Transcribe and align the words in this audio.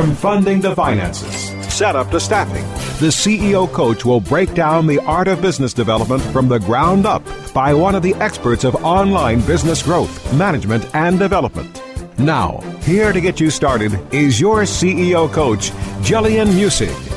From 0.00 0.14
funding 0.14 0.62
to 0.62 0.74
finances, 0.74 1.50
setup 1.70 2.10
to 2.10 2.18
staffing, 2.18 2.64
the 3.06 3.12
CEO 3.12 3.70
coach 3.70 4.02
will 4.02 4.18
break 4.18 4.54
down 4.54 4.86
the 4.86 4.98
art 5.00 5.28
of 5.28 5.42
business 5.42 5.74
development 5.74 6.22
from 6.32 6.48
the 6.48 6.58
ground 6.58 7.04
up 7.04 7.22
by 7.52 7.74
one 7.74 7.94
of 7.94 8.02
the 8.02 8.14
experts 8.14 8.64
of 8.64 8.76
online 8.76 9.42
business 9.42 9.82
growth, 9.82 10.34
management, 10.38 10.88
and 10.94 11.18
development. 11.18 11.82
Now, 12.18 12.60
here 12.80 13.12
to 13.12 13.20
get 13.20 13.40
you 13.40 13.50
started 13.50 13.92
is 14.10 14.40
your 14.40 14.62
CEO 14.62 15.30
coach, 15.30 15.70
Jillian 16.00 16.48
Muessig. 16.48 17.09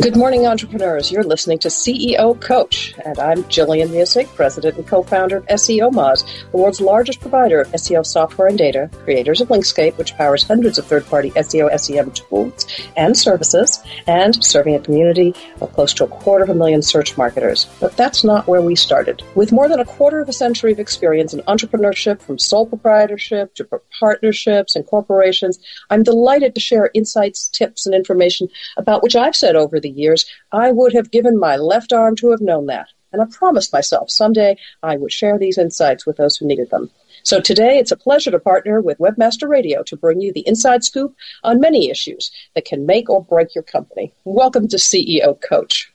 Good 0.00 0.16
morning, 0.16 0.46
entrepreneurs. 0.46 1.10
You're 1.10 1.24
listening 1.24 1.58
to 1.58 1.68
CEO 1.68 2.40
Coach, 2.40 2.94
and 3.04 3.18
I'm 3.18 3.42
Jillian 3.44 3.88
Muessig, 3.88 4.32
president 4.36 4.76
and 4.76 4.86
co-founder 4.86 5.38
of 5.38 5.46
SEO 5.46 5.90
Moz, 5.90 6.24
the 6.52 6.56
world's 6.56 6.80
largest 6.80 7.18
provider 7.18 7.62
of 7.62 7.72
SEO 7.72 8.06
software 8.06 8.46
and 8.46 8.56
data, 8.56 8.88
creators 9.02 9.40
of 9.40 9.48
Linkscape, 9.48 9.98
which 9.98 10.14
powers 10.16 10.44
hundreds 10.44 10.78
of 10.78 10.86
third-party 10.86 11.32
SEO 11.32 11.76
SEM 11.80 12.12
tools 12.12 12.64
and 12.96 13.16
services, 13.16 13.82
and 14.06 14.42
serving 14.42 14.76
a 14.76 14.78
community 14.78 15.34
of 15.60 15.72
close 15.72 15.92
to 15.94 16.04
a 16.04 16.08
quarter 16.08 16.44
of 16.44 16.50
a 16.50 16.54
million 16.54 16.80
search 16.80 17.16
marketers. 17.18 17.66
But 17.80 17.96
that's 17.96 18.22
not 18.22 18.46
where 18.46 18.62
we 18.62 18.76
started. 18.76 19.24
With 19.34 19.50
more 19.50 19.68
than 19.68 19.80
a 19.80 19.84
quarter 19.84 20.20
of 20.20 20.28
a 20.28 20.32
century 20.32 20.70
of 20.70 20.78
experience 20.78 21.34
in 21.34 21.40
entrepreneurship, 21.40 22.22
from 22.22 22.38
sole 22.38 22.66
proprietorship 22.66 23.52
to 23.56 23.68
partnerships 23.98 24.76
and 24.76 24.86
corporations, 24.86 25.58
I'm 25.90 26.04
delighted 26.04 26.54
to 26.54 26.60
share 26.60 26.92
insights, 26.94 27.48
tips, 27.48 27.84
and 27.84 27.96
information 27.96 28.48
about 28.76 29.02
which 29.02 29.16
I've 29.16 29.34
said 29.34 29.56
over 29.56 29.80
the 29.80 29.87
years, 29.88 30.26
I 30.52 30.70
would 30.70 30.92
have 30.92 31.10
given 31.10 31.38
my 31.38 31.56
left 31.56 31.92
arm 31.92 32.16
to 32.16 32.30
have 32.30 32.40
known 32.40 32.66
that. 32.66 32.88
And 33.12 33.22
I 33.22 33.26
promised 33.26 33.72
myself 33.72 34.10
someday 34.10 34.56
I 34.82 34.96
would 34.96 35.12
share 35.12 35.38
these 35.38 35.58
insights 35.58 36.06
with 36.06 36.16
those 36.16 36.36
who 36.36 36.46
needed 36.46 36.70
them. 36.70 36.90
So 37.22 37.40
today 37.40 37.78
it's 37.78 37.90
a 37.90 37.96
pleasure 37.96 38.30
to 38.30 38.38
partner 38.38 38.80
with 38.80 38.98
Webmaster 38.98 39.48
Radio 39.48 39.82
to 39.84 39.96
bring 39.96 40.20
you 40.20 40.32
the 40.32 40.46
inside 40.46 40.84
scoop 40.84 41.14
on 41.42 41.60
many 41.60 41.90
issues 41.90 42.30
that 42.54 42.64
can 42.64 42.86
make 42.86 43.08
or 43.08 43.24
break 43.24 43.54
your 43.54 43.64
company. 43.64 44.12
Welcome 44.24 44.68
to 44.68 44.76
CEO 44.76 45.40
Coach. 45.40 45.92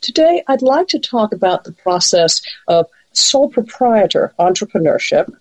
Today 0.00 0.42
I'd 0.46 0.62
like 0.62 0.88
to 0.88 0.98
talk 0.98 1.32
about 1.32 1.64
the 1.64 1.72
process 1.72 2.40
of 2.68 2.86
sole 3.12 3.48
proprietor 3.48 4.32
entrepreneurship 4.38 5.32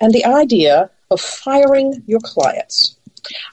and 0.00 0.12
the 0.12 0.24
idea 0.24 0.90
of 1.10 1.20
firing 1.20 2.02
your 2.06 2.20
clients. 2.20 2.96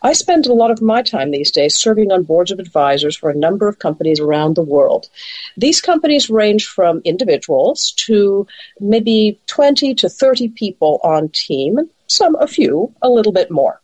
I 0.01 0.13
spend 0.13 0.45
a 0.45 0.53
lot 0.53 0.71
of 0.71 0.81
my 0.81 1.01
time 1.01 1.31
these 1.31 1.51
days 1.51 1.75
serving 1.75 2.11
on 2.11 2.23
boards 2.23 2.51
of 2.51 2.59
advisors 2.59 3.15
for 3.15 3.29
a 3.29 3.35
number 3.35 3.67
of 3.67 3.79
companies 3.79 4.19
around 4.19 4.55
the 4.55 4.63
world. 4.63 5.09
These 5.57 5.81
companies 5.81 6.29
range 6.29 6.65
from 6.67 7.01
individuals 7.03 7.93
to 8.05 8.47
maybe 8.79 9.39
20 9.47 9.95
to 9.95 10.09
30 10.09 10.49
people 10.49 10.99
on 11.03 11.29
team, 11.29 11.89
some 12.07 12.35
a 12.35 12.47
few, 12.47 12.93
a 13.01 13.09
little 13.09 13.31
bit 13.31 13.51
more. 13.51 13.81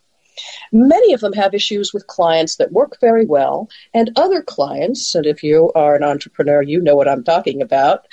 Many 0.72 1.14
of 1.14 1.20
them 1.20 1.34
have 1.34 1.54
issues 1.54 1.94
with 1.94 2.08
clients 2.08 2.56
that 2.58 2.72
work 2.72 3.00
very 3.02 3.26
well, 3.26 3.70
and 3.94 4.12
other 4.16 4.42
clients, 4.42 5.16
and 5.16 5.26
if 5.26 5.44
you 5.44 5.72
are 5.76 5.96
an 5.96 6.04
entrepreneur, 6.04 6.62
you 6.62 6.80
know 6.80 6.96
what 6.96 7.10
I'm 7.10 7.24
talking 7.24 7.62
about, 7.62 8.08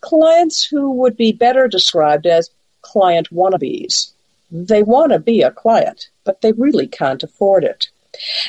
clients 0.00 0.64
who 0.64 0.90
would 0.92 1.16
be 1.16 1.32
better 1.32 1.68
described 1.68 2.26
as 2.26 2.50
client 2.82 3.30
wannabes. 3.30 4.12
They 4.50 4.82
want 4.82 5.12
to 5.12 5.18
be 5.18 5.42
a 5.42 5.50
client, 5.50 6.08
but 6.24 6.40
they 6.40 6.52
really 6.52 6.86
can't 6.86 7.22
afford 7.22 7.64
it. 7.64 7.88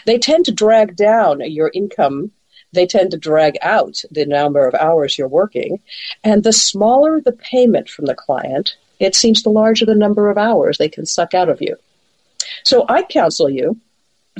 They 0.06 0.18
tend 0.18 0.46
to 0.46 0.52
drag 0.52 0.96
down 0.96 1.42
your 1.52 1.72
income. 1.74 2.32
They 2.74 2.88
tend 2.88 3.12
to 3.12 3.18
drag 3.18 3.58
out 3.62 4.02
the 4.10 4.26
number 4.26 4.68
of 4.68 4.74
hours 4.76 5.18
you're 5.18 5.28
working. 5.28 5.80
And 6.24 6.44
the 6.44 6.54
smaller 6.54 7.22
the 7.22 7.34
payment 7.34 7.90
from 7.90 8.06
the 8.06 8.16
client, 8.16 8.76
it 9.00 9.16
seems 9.16 9.44
the 9.44 9.50
larger 9.50 9.86
the 9.86 9.96
number 9.96 10.30
of 10.30 10.38
hours 10.38 10.78
they 10.78 10.90
can 10.90 11.06
suck 11.06 11.34
out 11.34 11.50
of 11.50 11.62
you. 11.62 11.76
So 12.64 12.86
I 12.90 13.04
counsel 13.04 13.50
you 13.50 13.80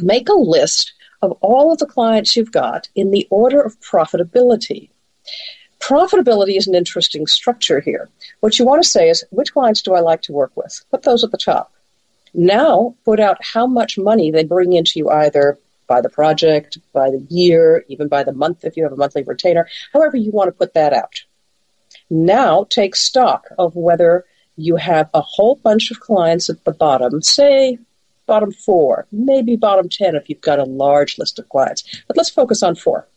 make 0.02 0.30
a 0.30 0.34
list 0.34 0.94
of 1.22 1.32
all 1.42 1.72
of 1.72 1.80
the 1.80 1.86
clients 1.86 2.36
you've 2.36 2.52
got 2.52 2.90
in 2.96 3.12
the 3.12 3.28
order 3.30 3.62
of 3.62 3.80
profitability. 3.80 4.90
Profitability 5.82 6.58
is 6.58 6.68
an 6.68 6.76
interesting 6.76 7.26
structure 7.26 7.80
here. 7.80 8.08
What 8.40 8.60
you 8.60 8.66
want 8.66 8.84
to 8.84 8.90
say 8.90 9.10
is, 9.10 9.26
which 9.32 9.52
clients 9.52 9.82
do 9.82 9.94
I 9.94 10.00
like 10.00 10.22
to 10.24 10.32
work 10.32 10.52
with? 10.56 10.80
Put 10.92 11.04
those 11.04 11.24
at 11.24 11.32
the 11.32 11.38
top. 11.38 11.74
Now 12.34 12.96
put 13.04 13.20
out 13.20 13.44
how 13.44 13.68
much 13.68 13.98
money 13.98 14.32
they 14.32 14.44
bring 14.44 14.74
into 14.74 15.00
you 15.00 15.10
either 15.10 15.58
by 15.88 16.00
the 16.00 16.10
project, 16.10 16.78
by 16.94 17.10
the 17.10 17.26
year, 17.30 17.84
even 17.90 18.08
by 18.08 18.24
the 18.24 18.32
month 18.32 18.64
if 18.64 18.78
you 18.78 18.84
have 18.84 18.94
a 18.94 18.98
monthly 18.98 19.24
retainer, 19.24 19.68
however 19.92 20.16
you 20.16 20.32
want 20.32 20.48
to 20.48 20.58
put 20.58 20.76
that 20.76 20.94
out. 20.94 21.24
Now 22.10 22.66
take 22.70 22.96
stock 22.96 23.48
of 23.58 23.76
whether 23.76 24.26
you 24.56 24.76
have 24.76 25.10
a 25.14 25.22
whole 25.22 25.56
bunch 25.56 25.92
of 25.92 26.00
clients 26.00 26.50
at 26.50 26.64
the 26.64 26.72
bottom, 26.72 27.22
say 27.22 27.80
bottom 28.28 28.52
four, 28.52 29.08
maybe 29.12 29.56
bottom 29.56 29.90
10 29.90 30.16
if 30.16 30.30
you've 30.30 30.42
got 30.42 30.60
a 30.60 30.64
large 30.64 31.18
list 31.18 31.40
of 31.40 31.50
clients. 31.50 31.84
But 32.08 32.16
let's 32.16 32.30
focus 32.30 32.62
on 32.64 32.76
four. 32.76 33.08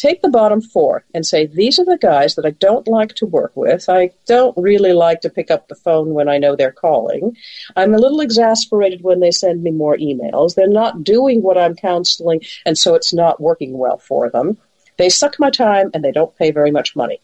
Take 0.00 0.22
the 0.22 0.30
bottom 0.30 0.62
four 0.62 1.04
and 1.14 1.26
say, 1.26 1.46
these 1.46 1.78
are 1.78 1.84
the 1.84 1.98
guys 1.98 2.34
that 2.34 2.46
I 2.46 2.50
don't 2.52 2.88
like 2.88 3.14
to 3.16 3.26
work 3.26 3.52
with. 3.54 3.88
I 3.88 4.10
don't 4.26 4.56
really 4.56 4.94
like 4.94 5.20
to 5.20 5.30
pick 5.30 5.50
up 5.50 5.68
the 5.68 5.74
phone 5.74 6.14
when 6.14 6.28
I 6.28 6.38
know 6.38 6.56
they're 6.56 6.72
calling. 6.72 7.36
I'm 7.76 7.92
a 7.92 7.98
little 7.98 8.20
exasperated 8.20 9.02
when 9.02 9.20
they 9.20 9.30
send 9.30 9.62
me 9.62 9.70
more 9.70 9.98
emails. 9.98 10.54
They're 10.54 10.68
not 10.68 11.04
doing 11.04 11.42
what 11.42 11.58
I'm 11.58 11.76
counseling, 11.76 12.40
and 12.64 12.78
so 12.78 12.94
it's 12.94 13.12
not 13.12 13.42
working 13.42 13.76
well 13.76 13.98
for 13.98 14.30
them. 14.30 14.56
They 14.96 15.10
suck 15.10 15.38
my 15.38 15.50
time 15.50 15.90
and 15.92 16.02
they 16.02 16.12
don't 16.12 16.36
pay 16.36 16.50
very 16.50 16.70
much 16.70 16.96
money. 16.96 17.20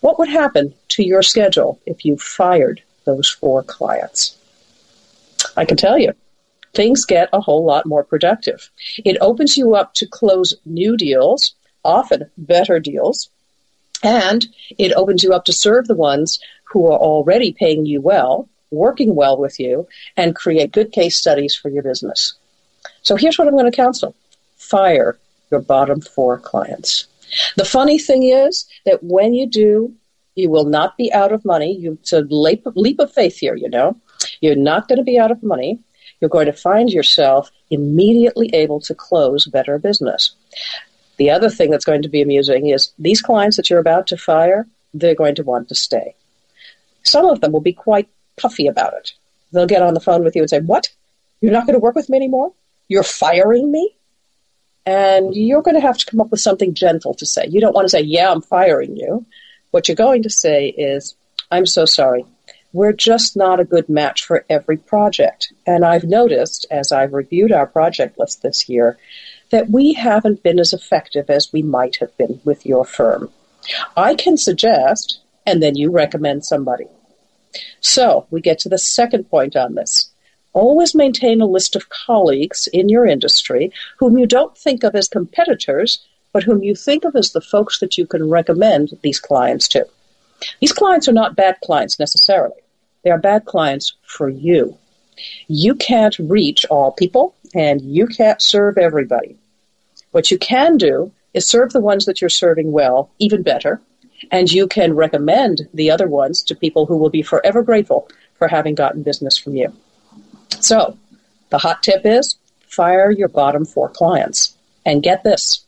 What 0.00 0.18
would 0.18 0.28
happen 0.28 0.74
to 0.88 1.04
your 1.04 1.22
schedule 1.22 1.78
if 1.86 2.04
you 2.04 2.16
fired 2.16 2.82
those 3.04 3.28
four 3.28 3.62
clients? 3.62 4.36
I 5.56 5.64
can 5.64 5.76
tell 5.76 5.98
you 5.98 6.14
things 6.74 7.04
get 7.04 7.28
a 7.32 7.40
whole 7.40 7.64
lot 7.64 7.86
more 7.86 8.04
productive. 8.04 8.70
It 9.04 9.18
opens 9.20 9.56
you 9.56 9.74
up 9.74 9.94
to 9.94 10.06
close 10.06 10.54
new 10.64 10.96
deals, 10.96 11.54
often 11.84 12.30
better 12.36 12.80
deals, 12.80 13.28
and 14.02 14.46
it 14.78 14.92
opens 14.92 15.22
you 15.22 15.32
up 15.32 15.44
to 15.46 15.52
serve 15.52 15.86
the 15.86 15.94
ones 15.94 16.40
who 16.64 16.86
are 16.86 16.98
already 16.98 17.52
paying 17.52 17.86
you 17.86 18.00
well, 18.00 18.48
working 18.70 19.14
well 19.14 19.36
with 19.36 19.60
you, 19.60 19.86
and 20.16 20.34
create 20.34 20.72
good 20.72 20.92
case 20.92 21.16
studies 21.16 21.54
for 21.54 21.68
your 21.68 21.82
business. 21.82 22.34
So 23.02 23.16
here's 23.16 23.38
what 23.38 23.48
I'm 23.48 23.54
going 23.54 23.70
to 23.70 23.76
counsel 23.76 24.14
fire 24.56 25.18
your 25.50 25.60
bottom 25.60 26.00
four 26.00 26.38
clients. 26.38 27.06
The 27.56 27.64
funny 27.64 27.98
thing 27.98 28.24
is 28.24 28.66
that 28.86 29.02
when 29.02 29.34
you 29.34 29.46
do, 29.46 29.94
you 30.34 30.48
will 30.48 30.64
not 30.64 30.96
be 30.96 31.12
out 31.12 31.32
of 31.32 31.44
money. 31.44 31.76
You, 31.76 31.92
it's 32.00 32.12
a 32.12 32.20
leap, 32.20 32.62
leap 32.74 32.98
of 32.98 33.12
faith 33.12 33.36
here, 33.36 33.54
you 33.54 33.68
know. 33.68 33.96
You're 34.40 34.56
not 34.56 34.88
going 34.88 34.98
to 34.98 35.04
be 35.04 35.18
out 35.18 35.30
of 35.30 35.42
money. 35.42 35.78
You're 36.20 36.30
going 36.30 36.46
to 36.46 36.52
find 36.52 36.90
yourself 36.90 37.50
immediately 37.70 38.50
able 38.54 38.80
to 38.80 38.94
close 38.94 39.44
better 39.46 39.78
business. 39.78 40.34
The 41.22 41.30
other 41.30 41.50
thing 41.50 41.70
that's 41.70 41.84
going 41.84 42.02
to 42.02 42.08
be 42.08 42.20
amusing 42.20 42.66
is 42.66 42.92
these 42.98 43.22
clients 43.22 43.56
that 43.56 43.70
you're 43.70 43.78
about 43.78 44.08
to 44.08 44.16
fire, 44.16 44.66
they're 44.92 45.14
going 45.14 45.36
to 45.36 45.44
want 45.44 45.68
to 45.68 45.74
stay. 45.76 46.16
Some 47.04 47.26
of 47.26 47.40
them 47.40 47.52
will 47.52 47.60
be 47.60 47.72
quite 47.72 48.08
puffy 48.36 48.66
about 48.66 48.94
it. 48.94 49.12
They'll 49.52 49.68
get 49.68 49.82
on 49.82 49.94
the 49.94 50.00
phone 50.00 50.24
with 50.24 50.34
you 50.34 50.42
and 50.42 50.50
say, 50.50 50.58
What? 50.58 50.90
You're 51.40 51.52
not 51.52 51.64
going 51.64 51.74
to 51.74 51.78
work 51.78 51.94
with 51.94 52.08
me 52.08 52.16
anymore? 52.16 52.52
You're 52.88 53.04
firing 53.04 53.70
me? 53.70 53.94
And 54.84 55.32
you're 55.36 55.62
going 55.62 55.76
to 55.76 55.80
have 55.80 55.96
to 55.98 56.06
come 56.06 56.20
up 56.20 56.32
with 56.32 56.40
something 56.40 56.74
gentle 56.74 57.14
to 57.14 57.24
say. 57.24 57.46
You 57.48 57.60
don't 57.60 57.72
want 57.72 57.84
to 57.84 57.90
say, 57.90 58.00
Yeah, 58.00 58.32
I'm 58.32 58.42
firing 58.42 58.96
you. 58.96 59.24
What 59.70 59.86
you're 59.86 59.94
going 59.94 60.24
to 60.24 60.30
say 60.30 60.70
is, 60.70 61.14
I'm 61.52 61.66
so 61.66 61.84
sorry. 61.84 62.24
We're 62.72 62.94
just 62.94 63.36
not 63.36 63.60
a 63.60 63.64
good 63.64 63.88
match 63.88 64.24
for 64.24 64.44
every 64.50 64.76
project. 64.76 65.52
And 65.68 65.84
I've 65.84 66.02
noticed 66.02 66.66
as 66.68 66.90
I've 66.90 67.12
reviewed 67.12 67.52
our 67.52 67.68
project 67.68 68.18
list 68.18 68.42
this 68.42 68.68
year 68.68 68.98
that 69.52 69.70
we 69.70 69.92
haven't 69.92 70.42
been 70.42 70.58
as 70.58 70.72
effective 70.72 71.30
as 71.30 71.52
we 71.52 71.62
might 71.62 71.96
have 71.96 72.16
been 72.16 72.40
with 72.44 72.66
your 72.66 72.84
firm. 72.84 73.30
I 73.96 74.14
can 74.14 74.36
suggest, 74.36 75.20
and 75.46 75.62
then 75.62 75.76
you 75.76 75.90
recommend 75.90 76.44
somebody. 76.44 76.86
So 77.80 78.26
we 78.30 78.40
get 78.40 78.58
to 78.60 78.68
the 78.68 78.78
second 78.78 79.28
point 79.28 79.54
on 79.54 79.74
this. 79.74 80.10
Always 80.54 80.94
maintain 80.94 81.40
a 81.40 81.46
list 81.46 81.76
of 81.76 81.90
colleagues 81.90 82.66
in 82.72 82.88
your 82.88 83.06
industry 83.06 83.72
whom 83.98 84.18
you 84.18 84.26
don't 84.26 84.56
think 84.56 84.82
of 84.84 84.94
as 84.94 85.08
competitors, 85.08 86.04
but 86.32 86.42
whom 86.42 86.62
you 86.62 86.74
think 86.74 87.04
of 87.04 87.14
as 87.14 87.32
the 87.32 87.40
folks 87.40 87.78
that 87.80 87.96
you 87.96 88.06
can 88.06 88.28
recommend 88.28 88.98
these 89.02 89.20
clients 89.20 89.68
to. 89.68 89.86
These 90.60 90.72
clients 90.72 91.08
are 91.08 91.12
not 91.12 91.36
bad 91.36 91.56
clients 91.62 91.98
necessarily. 91.98 92.56
They 93.04 93.10
are 93.10 93.18
bad 93.18 93.44
clients 93.44 93.94
for 94.02 94.28
you. 94.28 94.76
You 95.46 95.74
can't 95.74 96.18
reach 96.18 96.64
all 96.70 96.92
people 96.92 97.34
and 97.54 97.80
you 97.82 98.06
can't 98.06 98.40
serve 98.40 98.78
everybody. 98.78 99.36
What 100.12 100.30
you 100.30 100.38
can 100.38 100.76
do 100.76 101.12
is 101.34 101.46
serve 101.46 101.72
the 101.72 101.80
ones 101.80 102.04
that 102.04 102.20
you're 102.20 102.30
serving 102.30 102.72
well 102.72 103.10
even 103.18 103.42
better 103.42 103.80
and 104.30 104.50
you 104.50 104.66
can 104.66 104.94
recommend 104.94 105.68
the 105.74 105.90
other 105.90 106.06
ones 106.06 106.42
to 106.44 106.54
people 106.54 106.86
who 106.86 106.96
will 106.96 107.10
be 107.10 107.22
forever 107.22 107.62
grateful 107.62 108.08
for 108.34 108.48
having 108.48 108.74
gotten 108.74 109.02
business 109.02 109.36
from 109.36 109.56
you. 109.56 109.72
So, 110.60 110.96
the 111.50 111.58
hot 111.58 111.82
tip 111.82 112.02
is 112.04 112.36
fire 112.68 113.10
your 113.10 113.28
bottom 113.28 113.64
four 113.64 113.88
clients. 113.88 114.56
And 114.84 115.02
get 115.02 115.22
this 115.22 115.64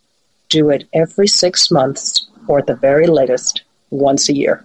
do 0.48 0.70
it 0.70 0.84
every 0.92 1.26
six 1.26 1.70
months 1.70 2.28
or 2.46 2.58
at 2.58 2.66
the 2.66 2.76
very 2.76 3.06
latest 3.06 3.62
once 3.90 4.28
a 4.28 4.34
year. 4.34 4.64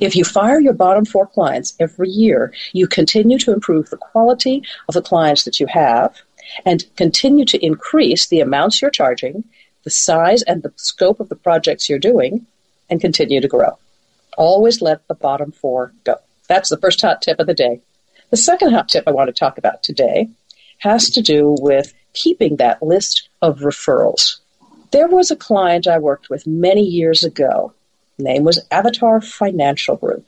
If 0.00 0.16
you 0.16 0.24
fire 0.24 0.60
your 0.60 0.72
bottom 0.72 1.04
four 1.04 1.26
clients 1.26 1.74
every 1.78 2.08
year, 2.08 2.52
you 2.72 2.86
continue 2.88 3.38
to 3.38 3.52
improve 3.52 3.90
the 3.90 3.96
quality 3.96 4.62
of 4.88 4.94
the 4.94 5.02
clients 5.02 5.44
that 5.44 5.60
you 5.60 5.66
have 5.66 6.16
and 6.64 6.84
continue 6.96 7.44
to 7.46 7.64
increase 7.64 8.26
the 8.26 8.40
amounts 8.40 8.80
you're 8.80 8.90
charging, 8.90 9.44
the 9.84 9.90
size 9.90 10.42
and 10.42 10.62
the 10.62 10.72
scope 10.76 11.20
of 11.20 11.28
the 11.28 11.36
projects 11.36 11.88
you're 11.88 11.98
doing, 11.98 12.46
and 12.88 13.00
continue 13.00 13.40
to 13.40 13.48
grow. 13.48 13.78
Always 14.36 14.82
let 14.82 15.06
the 15.08 15.14
bottom 15.14 15.52
four 15.52 15.92
go. 16.04 16.16
That's 16.48 16.68
the 16.68 16.76
first 16.76 17.00
hot 17.00 17.22
tip 17.22 17.38
of 17.38 17.46
the 17.46 17.54
day. 17.54 17.80
The 18.30 18.36
second 18.36 18.72
hot 18.72 18.88
tip 18.88 19.04
I 19.06 19.12
want 19.12 19.28
to 19.28 19.32
talk 19.32 19.58
about 19.58 19.82
today 19.82 20.28
has 20.78 21.10
to 21.10 21.22
do 21.22 21.56
with 21.60 21.92
keeping 22.12 22.56
that 22.56 22.82
list 22.82 23.28
of 23.42 23.60
referrals. 23.60 24.38
There 24.90 25.08
was 25.08 25.30
a 25.30 25.36
client 25.36 25.86
I 25.86 25.98
worked 25.98 26.30
with 26.30 26.46
many 26.46 26.82
years 26.82 27.22
ago. 27.22 27.72
Name 28.18 28.44
was 28.44 28.64
Avatar 28.70 29.20
Financial 29.20 29.96
Group. 29.96 30.26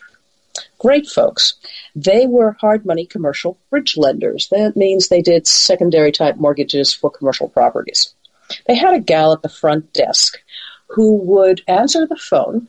Great 0.79 1.07
folks. 1.07 1.55
They 1.95 2.27
were 2.27 2.57
hard 2.61 2.85
money 2.85 3.07
commercial 3.07 3.59
bridge 3.71 3.97
lenders. 3.97 4.49
That 4.49 4.77
means 4.77 5.09
they 5.09 5.23
did 5.23 5.47
secondary 5.47 6.13
type 6.13 6.37
mortgages 6.37 6.93
for 6.93 7.11
commercial 7.11 7.49
properties. 7.49 8.15
They 8.67 8.75
had 8.75 8.95
a 8.95 9.01
gal 9.01 9.33
at 9.33 9.43
the 9.43 9.49
front 9.49 9.93
desk 9.93 10.39
who 10.89 11.17
would 11.17 11.63
answer 11.69 12.07
the 12.07 12.17
phone. 12.17 12.69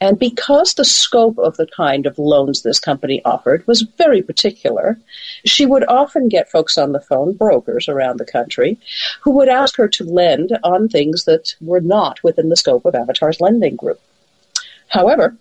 And 0.00 0.18
because 0.18 0.74
the 0.74 0.84
scope 0.84 1.38
of 1.38 1.56
the 1.56 1.66
kind 1.66 2.06
of 2.06 2.18
loans 2.18 2.62
this 2.62 2.78
company 2.78 3.20
offered 3.24 3.66
was 3.66 3.82
very 3.98 4.22
particular, 4.22 5.00
she 5.44 5.66
would 5.66 5.84
often 5.88 6.28
get 6.28 6.50
folks 6.50 6.78
on 6.78 6.92
the 6.92 7.00
phone, 7.00 7.32
brokers 7.32 7.88
around 7.88 8.18
the 8.18 8.24
country, 8.24 8.78
who 9.22 9.32
would 9.32 9.48
ask 9.48 9.76
her 9.76 9.88
to 9.88 10.04
lend 10.04 10.56
on 10.62 10.88
things 10.88 11.24
that 11.24 11.54
were 11.60 11.80
not 11.80 12.22
within 12.22 12.48
the 12.48 12.56
scope 12.56 12.84
of 12.84 12.94
Avatar's 12.94 13.40
lending 13.40 13.74
group. 13.74 14.00
However, 14.88 15.36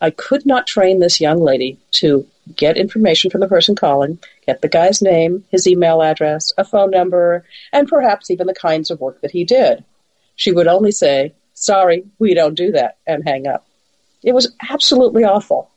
I 0.00 0.10
could 0.10 0.46
not 0.46 0.66
train 0.66 1.00
this 1.00 1.20
young 1.20 1.40
lady 1.40 1.78
to 1.92 2.26
get 2.56 2.76
information 2.76 3.30
from 3.30 3.40
the 3.40 3.48
person 3.48 3.74
calling, 3.74 4.18
get 4.46 4.62
the 4.62 4.68
guy's 4.68 5.02
name, 5.02 5.44
his 5.50 5.66
email 5.66 6.02
address, 6.02 6.52
a 6.56 6.64
phone 6.64 6.90
number, 6.90 7.44
and 7.72 7.88
perhaps 7.88 8.30
even 8.30 8.46
the 8.46 8.54
kinds 8.54 8.90
of 8.90 9.00
work 9.00 9.20
that 9.20 9.32
he 9.32 9.44
did. 9.44 9.84
She 10.36 10.52
would 10.52 10.68
only 10.68 10.92
say, 10.92 11.34
sorry, 11.54 12.04
we 12.18 12.34
don't 12.34 12.54
do 12.54 12.72
that, 12.72 12.96
and 13.06 13.24
hang 13.24 13.46
up. 13.46 13.66
It 14.22 14.34
was 14.34 14.52
absolutely 14.70 15.24
awful. 15.24 15.70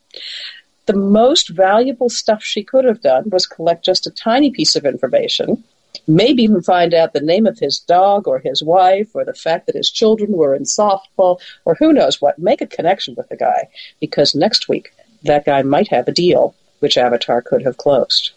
The 0.86 0.96
most 0.96 1.48
valuable 1.48 2.08
stuff 2.08 2.42
she 2.42 2.62
could 2.62 2.84
have 2.84 3.02
done 3.02 3.30
was 3.30 3.46
collect 3.46 3.84
just 3.84 4.06
a 4.06 4.10
tiny 4.10 4.50
piece 4.50 4.76
of 4.76 4.84
information, 4.84 5.62
maybe 6.06 6.42
even 6.42 6.62
find 6.62 6.94
out 6.94 7.12
the 7.12 7.20
name 7.20 7.46
of 7.46 7.58
his 7.58 7.78
dog 7.78 8.26
or 8.26 8.38
his 8.38 8.62
wife 8.62 9.14
or 9.14 9.24
the 9.24 9.34
fact 9.34 9.66
that 9.66 9.76
his 9.76 9.90
children 9.90 10.32
were 10.32 10.54
in 10.54 10.62
softball 10.62 11.40
or 11.64 11.74
who 11.74 11.92
knows 11.92 12.20
what. 12.20 12.38
Make 12.38 12.60
a 12.60 12.66
connection 12.66 13.14
with 13.16 13.28
the 13.28 13.36
guy 13.36 13.68
because 14.00 14.34
next 14.34 14.68
week 14.68 14.92
that 15.22 15.44
guy 15.44 15.62
might 15.62 15.88
have 15.88 16.08
a 16.08 16.12
deal 16.12 16.54
which 16.80 16.98
Avatar 16.98 17.40
could 17.40 17.62
have 17.62 17.76
closed. 17.76 18.32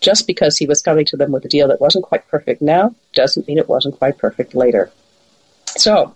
Just 0.00 0.26
because 0.26 0.56
he 0.56 0.66
was 0.66 0.82
coming 0.82 1.04
to 1.06 1.16
them 1.16 1.32
with 1.32 1.44
a 1.44 1.48
deal 1.48 1.68
that 1.68 1.80
wasn't 1.80 2.04
quite 2.04 2.28
perfect 2.28 2.60
now 2.60 2.94
doesn't 3.14 3.46
mean 3.46 3.58
it 3.58 3.68
wasn't 3.68 3.96
quite 3.96 4.18
perfect 4.18 4.54
later. 4.54 4.90
So, 5.76 6.14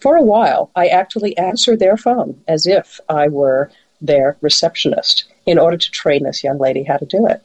for 0.00 0.16
a 0.16 0.22
while, 0.22 0.70
I 0.74 0.88
actually 0.88 1.36
answered 1.36 1.78
their 1.78 1.96
phone 1.96 2.42
as 2.48 2.66
if 2.66 3.00
I 3.08 3.28
were 3.28 3.70
their 4.00 4.36
receptionist 4.40 5.24
in 5.46 5.58
order 5.58 5.76
to 5.76 5.90
train 5.90 6.24
this 6.24 6.42
young 6.42 6.58
lady 6.58 6.82
how 6.82 6.96
to 6.96 7.06
do 7.06 7.26
it. 7.26 7.42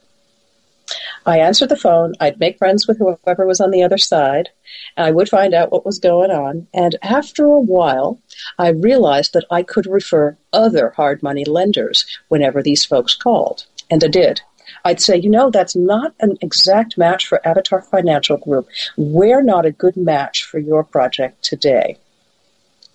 I 1.25 1.39
answered 1.39 1.69
the 1.69 1.77
phone, 1.77 2.13
I'd 2.19 2.39
make 2.39 2.57
friends 2.57 2.87
with 2.87 2.97
whoever 2.97 3.45
was 3.45 3.61
on 3.61 3.71
the 3.71 3.83
other 3.83 3.97
side, 3.97 4.49
and 4.97 5.05
I 5.05 5.11
would 5.11 5.29
find 5.29 5.53
out 5.53 5.71
what 5.71 5.85
was 5.85 5.99
going 5.99 6.31
on. 6.31 6.67
And 6.73 6.95
after 7.03 7.45
a 7.45 7.59
while, 7.59 8.19
I 8.57 8.69
realized 8.69 9.33
that 9.33 9.45
I 9.51 9.61
could 9.61 9.85
refer 9.85 10.37
other 10.51 10.89
hard 10.91 11.21
money 11.21 11.45
lenders 11.45 12.05
whenever 12.29 12.63
these 12.63 12.85
folks 12.85 13.15
called. 13.15 13.65
And 13.89 14.03
I 14.03 14.07
did. 14.07 14.41
I'd 14.83 15.01
say, 15.01 15.17
you 15.17 15.29
know, 15.29 15.51
that's 15.51 15.75
not 15.75 16.13
an 16.21 16.37
exact 16.41 16.97
match 16.97 17.27
for 17.27 17.45
Avatar 17.47 17.81
Financial 17.81 18.37
Group. 18.37 18.67
We're 18.97 19.43
not 19.43 19.65
a 19.65 19.71
good 19.71 19.97
match 19.97 20.43
for 20.43 20.59
your 20.59 20.83
project 20.83 21.43
today. 21.43 21.97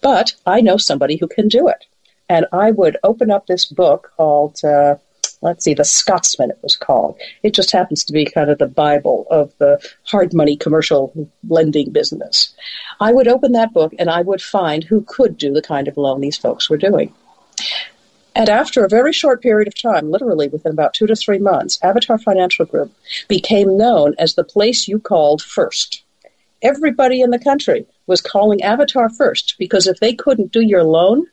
But 0.01 0.35
I 0.47 0.61
know 0.61 0.79
somebody 0.79 1.17
who 1.17 1.29
can 1.29 1.49
do 1.49 1.69
it. 1.69 1.85
And 2.29 2.47
I 2.53 2.73
would 2.73 2.97
open 3.05 3.31
up 3.31 3.47
this 3.47 3.65
book 3.65 4.13
called, 4.17 4.65
uh, 4.65 4.97
let's 5.43 5.65
see, 5.65 5.75
The 5.75 5.85
Scotsman, 5.85 6.51
it 6.51 6.59
was 6.63 6.77
called. 6.77 7.19
It 7.43 7.55
just 7.55 7.73
happens 7.73 8.05
to 8.05 8.13
be 8.13 8.25
kind 8.25 8.51
of 8.51 8.59
the 8.59 8.67
Bible 8.67 9.27
of 9.31 9.53
the 9.59 9.81
hard 10.05 10.33
money 10.35 10.57
commercial 10.57 11.13
lending 11.49 11.91
business. 11.91 12.55
I 13.01 13.13
would 13.13 13.29
open 13.29 13.53
that 13.53 13.73
book 13.73 13.95
and 13.99 14.11
I 14.11 14.23
would 14.23 14.43
find 14.43 14.85
who 14.85 15.03
could 15.03 15.37
do 15.37 15.53
the 15.53 15.63
kind 15.63 15.89
of 15.89 15.97
loan 15.97 16.21
these 16.21 16.37
folks 16.37 16.71
were 16.71 16.77
doing. 16.77 17.13
And 18.37 18.51
after 18.51 18.85
a 18.85 18.89
very 18.89 19.15
short 19.15 19.41
period 19.41 19.67
of 19.67 19.81
time, 19.81 20.11
literally 20.11 20.49
within 20.49 20.73
about 20.73 20.93
two 20.93 21.07
to 21.07 21.17
three 21.17 21.39
months, 21.39 21.79
Avatar 21.83 22.19
Financial 22.19 22.67
Group 22.67 22.93
became 23.29 23.79
known 23.79 24.15
as 24.19 24.35
the 24.35 24.45
place 24.45 24.87
you 24.87 24.99
called 24.99 25.41
first. 25.43 26.03
Everybody 26.61 27.23
in 27.23 27.31
the 27.31 27.39
country 27.39 27.87
was 28.07 28.21
calling 28.21 28.63
Avatar 28.63 29.09
first 29.09 29.57
because 29.59 29.87
if 29.87 30.01
they 30.01 30.13
couldn't 30.13 30.53
do 30.53 30.61
your 30.61 30.85
loan, 30.85 31.27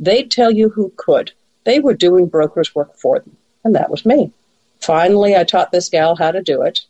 they'd 0.00 0.32
tell 0.32 0.50
you 0.50 0.68
who 0.68 0.92
could. 0.96 1.30
They 1.62 1.78
were 1.78 1.94
doing 1.94 2.26
brokers' 2.26 2.74
work 2.74 2.96
for 2.96 3.20
them, 3.20 3.36
and 3.64 3.74
that 3.74 3.90
was 3.90 4.06
me. 4.06 4.32
Finally, 4.80 5.36
I 5.36 5.44
taught 5.44 5.72
this 5.72 5.88
gal 5.88 6.16
how 6.16 6.30
to 6.30 6.42
do 6.42 6.62
it, 6.62 6.80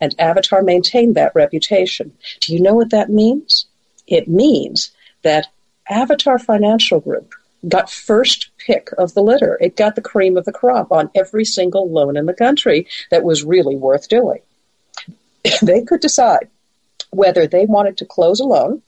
and 0.00 0.14
Avatar 0.18 0.62
maintained 0.62 1.14
that 1.14 1.34
reputation. 1.34 2.12
Do 2.40 2.52
you 2.52 2.60
know 2.60 2.74
what 2.74 2.90
that 2.90 3.10
means? 3.10 3.66
It 4.06 4.28
means 4.28 4.90
that 5.22 5.48
Avatar 5.88 6.38
Financial 6.38 7.00
Group 7.00 7.34
got 7.68 7.90
first 7.90 8.50
pick 8.58 8.90
of 8.98 9.14
the 9.14 9.22
litter. 9.22 9.58
It 9.60 9.76
got 9.76 9.94
the 9.94 10.02
cream 10.02 10.36
of 10.36 10.44
the 10.44 10.52
crop 10.52 10.92
on 10.92 11.10
every 11.14 11.44
single 11.44 11.90
loan 11.90 12.16
in 12.16 12.26
the 12.26 12.34
country 12.34 12.86
that 13.10 13.24
was 13.24 13.44
really 13.44 13.76
worth 13.76 14.08
doing. 14.08 14.40
they 15.62 15.82
could 15.82 16.00
decide 16.00 16.48
whether 17.10 17.46
they 17.46 17.66
wanted 17.66 17.96
to 17.98 18.04
close 18.04 18.40
a 18.40 18.44
loan 18.44 18.82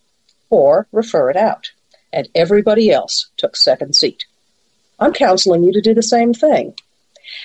or 0.51 0.87
refer 0.93 1.31
it 1.31 1.37
out, 1.37 1.71
and 2.13 2.29
everybody 2.35 2.91
else 2.91 3.29
took 3.37 3.57
second 3.57 3.95
seat. 3.95 4.27
I'm 4.99 5.13
counseling 5.13 5.63
you 5.63 5.73
to 5.73 5.81
do 5.81 5.95
the 5.95 6.03
same 6.03 6.35
thing. 6.35 6.75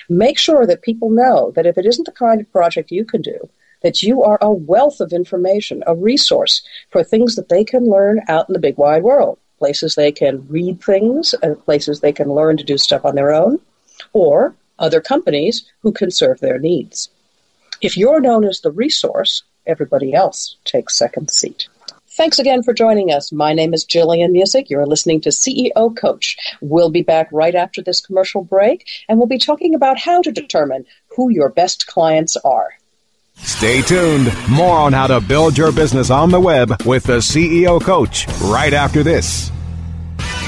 Make 0.08 0.38
sure 0.38 0.66
that 0.66 0.82
people 0.82 1.10
know 1.10 1.52
that 1.52 1.66
if 1.66 1.78
it 1.78 1.86
isn't 1.86 2.04
the 2.04 2.12
kind 2.12 2.40
of 2.40 2.52
project 2.52 2.90
you 2.90 3.04
can 3.04 3.22
do, 3.22 3.48
that 3.82 4.02
you 4.02 4.22
are 4.22 4.38
a 4.40 4.50
wealth 4.50 5.00
of 5.00 5.12
information, 5.12 5.84
a 5.86 5.94
resource 5.94 6.62
for 6.90 7.04
things 7.04 7.36
that 7.36 7.50
they 7.50 7.64
can 7.64 7.84
learn 7.84 8.20
out 8.28 8.48
in 8.48 8.54
the 8.54 8.58
big 8.58 8.78
wide 8.78 9.02
world. 9.02 9.38
Places 9.58 9.94
they 9.94 10.10
can 10.10 10.46
read 10.48 10.82
things, 10.82 11.34
uh, 11.42 11.54
places 11.54 12.00
they 12.00 12.12
can 12.12 12.32
learn 12.32 12.56
to 12.56 12.64
do 12.64 12.76
stuff 12.76 13.04
on 13.04 13.14
their 13.14 13.32
own, 13.32 13.60
or 14.12 14.54
other 14.78 15.00
companies 15.00 15.70
who 15.80 15.92
can 15.92 16.10
serve 16.10 16.40
their 16.40 16.58
needs. 16.58 17.08
If 17.80 17.96
you're 17.96 18.20
known 18.20 18.44
as 18.44 18.60
the 18.60 18.72
resource, 18.72 19.42
everybody 19.66 20.14
else 20.14 20.56
takes 20.64 20.96
second 20.96 21.30
seat. 21.30 21.68
Thanks 22.16 22.38
again 22.38 22.62
for 22.62 22.72
joining 22.72 23.10
us. 23.10 23.32
My 23.32 23.54
name 23.54 23.74
is 23.74 23.84
Jillian 23.84 24.30
Muessig. 24.30 24.70
You're 24.70 24.86
listening 24.86 25.20
to 25.22 25.30
CEO 25.30 25.96
Coach. 25.96 26.36
We'll 26.60 26.88
be 26.88 27.02
back 27.02 27.28
right 27.32 27.56
after 27.56 27.82
this 27.82 28.00
commercial 28.00 28.44
break, 28.44 28.86
and 29.08 29.18
we'll 29.18 29.26
be 29.26 29.36
talking 29.36 29.74
about 29.74 29.98
how 29.98 30.22
to 30.22 30.30
determine 30.30 30.86
who 31.16 31.28
your 31.30 31.48
best 31.48 31.88
clients 31.88 32.36
are. 32.36 32.68
Stay 33.38 33.82
tuned. 33.82 34.32
More 34.48 34.78
on 34.78 34.92
how 34.92 35.08
to 35.08 35.20
build 35.20 35.58
your 35.58 35.72
business 35.72 36.08
on 36.08 36.30
the 36.30 36.38
web 36.38 36.84
with 36.84 37.02
the 37.02 37.18
CEO 37.18 37.82
Coach 37.82 38.28
right 38.42 38.72
after 38.72 39.02
this. 39.02 39.50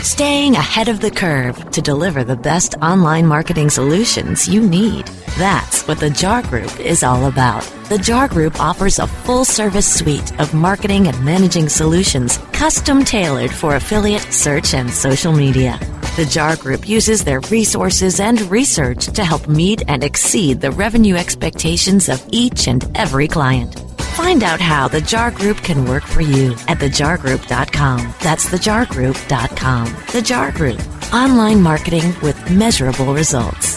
Staying 0.03 0.55
ahead 0.55 0.87
of 0.87 1.01
the 1.01 1.11
curve 1.11 1.73
to 1.73 1.83
deliver 1.83 2.23
the 2.23 2.37
best 2.37 2.77
online 2.77 3.27
marketing 3.27 3.71
solutions 3.71 4.47
you 4.47 4.61
need. 4.61 5.11
That's 5.39 5.87
what 5.87 6.01
the 6.01 6.09
JAR 6.09 6.43
Group 6.43 6.81
is 6.81 7.03
all 7.03 7.27
about. 7.27 7.63
The 7.91 7.99
JAR 7.99 8.27
Group 8.27 8.59
offers 8.59 8.99
a 8.99 9.07
full 9.07 9.45
service 9.45 9.87
suite 9.87 10.33
of 10.41 10.55
marketing 10.55 11.09
and 11.09 11.25
managing 11.25 11.69
solutions 11.69 12.39
custom 12.53 13.05
tailored 13.05 13.53
for 13.53 13.77
affiliate, 13.77 14.33
search, 14.33 14.73
and 14.73 14.91
social 14.91 15.33
media. 15.33 15.79
The 16.17 16.25
JAR 16.25 16.57
Group 16.57 16.89
uses 16.89 17.23
their 17.23 17.41
resources 17.51 18.19
and 18.19 18.41
research 18.51 19.09
to 19.09 19.25
help 19.25 19.47
meet 19.47 19.83
and 19.89 20.03
exceed 20.03 20.63
the 20.63 20.71
revenue 20.71 21.17
expectations 21.17 22.09
of 22.09 22.25
each 22.33 22.67
and 22.67 22.91
every 22.97 23.29
client. 23.29 23.79
Find 24.17 24.43
out 24.43 24.59
how 24.59 24.89
the 24.89 25.03
JAR 25.03 25.33
Group 25.33 25.59
can 25.59 25.85
work 25.85 26.05
for 26.05 26.23
you 26.23 26.53
at 26.67 26.79
thejargroup.com. 26.79 28.15
That's 28.23 28.47
thejargroup.com. 28.47 29.97
The 30.13 30.23
JAR 30.23 30.53
Group, 30.53 30.81
online 31.13 31.61
marketing 31.61 32.15
with 32.23 32.51
measurable 32.51 33.13
results. 33.13 33.77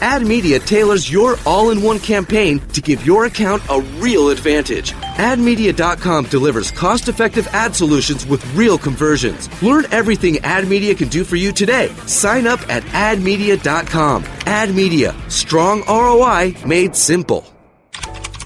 AdMedia 0.00 0.64
tailors 0.64 1.10
your 1.10 1.36
all 1.44 1.70
in 1.70 1.82
one 1.82 1.98
campaign 1.98 2.60
to 2.68 2.80
give 2.80 3.04
your 3.04 3.24
account 3.26 3.62
a 3.68 3.80
real 4.00 4.30
advantage. 4.30 4.92
AdMedia.com 4.92 6.26
delivers 6.26 6.70
cost 6.70 7.08
effective 7.08 7.46
ad 7.48 7.74
solutions 7.74 8.24
with 8.26 8.44
real 8.54 8.78
conversions. 8.78 9.48
Learn 9.62 9.84
everything 9.90 10.34
AdMedia 10.36 10.96
can 10.96 11.08
do 11.08 11.24
for 11.24 11.36
you 11.36 11.52
today. 11.52 11.88
Sign 12.06 12.46
up 12.46 12.60
at 12.68 12.82
AdMedia.com. 12.84 14.22
AdMedia, 14.24 15.30
strong 15.30 15.82
ROI 15.88 16.54
made 16.66 16.94
simple. 16.96 17.44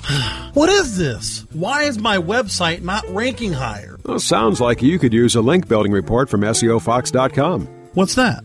What 0.55 0.69
is 0.69 0.99
this? 0.99 1.47
Why 1.55 1.85
is 1.85 1.99
my 1.99 2.19
website 2.19 2.83
not 2.83 3.09
ranking 3.09 3.55
higher? 3.55 3.99
Well, 4.05 4.19
sounds 4.19 4.61
like 4.61 4.83
you 4.83 4.99
could 4.99 5.15
use 5.15 5.35
a 5.35 5.41
link 5.41 5.67
building 5.67 5.93
report 5.93 6.29
from 6.29 6.43
SEOFox.com. 6.43 7.67
What's 7.95 8.17
that? 8.17 8.45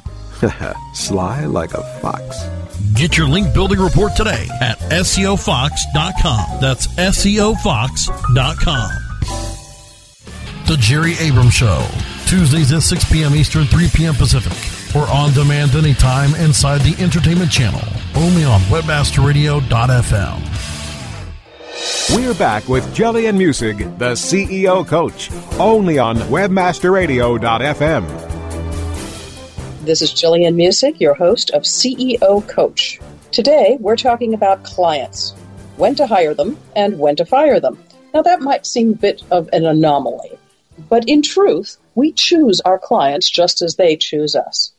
Sly 0.93 1.45
like 1.45 1.73
a 1.73 1.83
fox. 1.99 2.37
Get 2.93 3.17
your 3.17 3.27
link 3.27 3.53
building 3.53 3.79
report 3.79 4.15
today 4.15 4.47
at 4.61 4.77
SEOFox.com. 4.79 6.59
That's 6.59 6.87
SEOFox.com. 6.87 8.91
The 10.67 10.77
Jerry 10.77 11.15
Abrams 11.19 11.53
Show, 11.53 11.85
Tuesdays 12.27 12.71
at 12.71 12.83
6 12.83 13.11
p.m. 13.11 13.35
Eastern, 13.35 13.65
3 13.65 13.87
p.m. 13.93 14.13
Pacific, 14.15 14.95
or 14.95 15.07
on 15.09 15.33
demand 15.33 15.75
anytime 15.75 16.33
inside 16.35 16.81
the 16.81 16.95
entertainment 17.01 17.51
channel, 17.51 17.81
only 18.15 18.43
on 18.43 18.59
WebmasterRadio.fm. 18.61 20.39
We're 22.15 22.33
back 22.35 22.67
with 22.69 22.85
Jillian 22.95 23.37
Muessig, 23.37 23.97
the 23.97 24.11
CEO 24.11 24.87
Coach, 24.87 25.29
only 25.59 25.97
on 25.99 26.17
WebmasterRadio.fm. 26.17 28.30
This 29.83 30.03
is 30.03 30.11
Jillian 30.11 30.53
Muessig, 30.53 30.99
your 30.99 31.15
host 31.15 31.49
of 31.49 31.63
CEO 31.63 32.47
Coach. 32.47 32.99
Today, 33.31 33.77
we're 33.79 33.95
talking 33.95 34.35
about 34.35 34.63
clients, 34.63 35.31
when 35.75 35.95
to 35.95 36.05
hire 36.05 36.35
them 36.35 36.59
and 36.75 36.99
when 36.99 37.15
to 37.15 37.25
fire 37.25 37.59
them. 37.59 37.83
Now, 38.13 38.21
that 38.21 38.41
might 38.41 38.67
seem 38.67 38.91
a 38.91 38.95
bit 38.95 39.23
of 39.31 39.49
an 39.51 39.65
anomaly, 39.65 40.37
but 40.87 41.09
in 41.09 41.23
truth, 41.23 41.77
we 41.95 42.11
choose 42.11 42.61
our 42.61 42.77
clients 42.77 43.27
just 43.27 43.63
as 43.63 43.77
they 43.77 43.95
choose 43.95 44.35
us. 44.35 44.71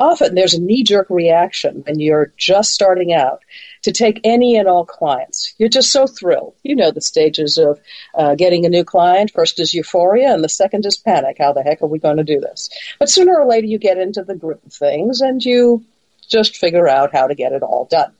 Often 0.00 0.34
there's 0.34 0.54
a 0.54 0.60
knee 0.62 0.84
jerk 0.84 1.10
reaction 1.10 1.82
when 1.86 2.00
you're 2.00 2.32
just 2.38 2.72
starting 2.72 3.12
out 3.12 3.42
to 3.86 3.92
take 3.92 4.20
any 4.24 4.56
and 4.56 4.66
all 4.66 4.84
clients. 4.84 5.54
You're 5.58 5.68
just 5.68 5.92
so 5.92 6.08
thrilled. 6.08 6.56
You 6.64 6.74
know 6.74 6.90
the 6.90 7.00
stages 7.00 7.56
of 7.56 7.78
uh, 8.16 8.34
getting 8.34 8.66
a 8.66 8.68
new 8.68 8.82
client. 8.82 9.30
First 9.30 9.60
is 9.60 9.74
euphoria, 9.74 10.34
and 10.34 10.42
the 10.42 10.48
second 10.48 10.84
is 10.84 10.96
panic. 10.96 11.36
How 11.38 11.52
the 11.52 11.62
heck 11.62 11.82
are 11.82 11.86
we 11.86 12.00
going 12.00 12.16
to 12.16 12.24
do 12.24 12.40
this? 12.40 12.68
But 12.98 13.08
sooner 13.08 13.38
or 13.38 13.46
later, 13.46 13.68
you 13.68 13.78
get 13.78 13.96
into 13.96 14.24
the 14.24 14.34
grip 14.34 14.60
of 14.66 14.72
things 14.72 15.20
and 15.20 15.40
you 15.40 15.84
just 16.28 16.56
figure 16.56 16.88
out 16.88 17.14
how 17.14 17.28
to 17.28 17.36
get 17.36 17.52
it 17.52 17.62
all 17.62 17.86
done. 17.88 18.12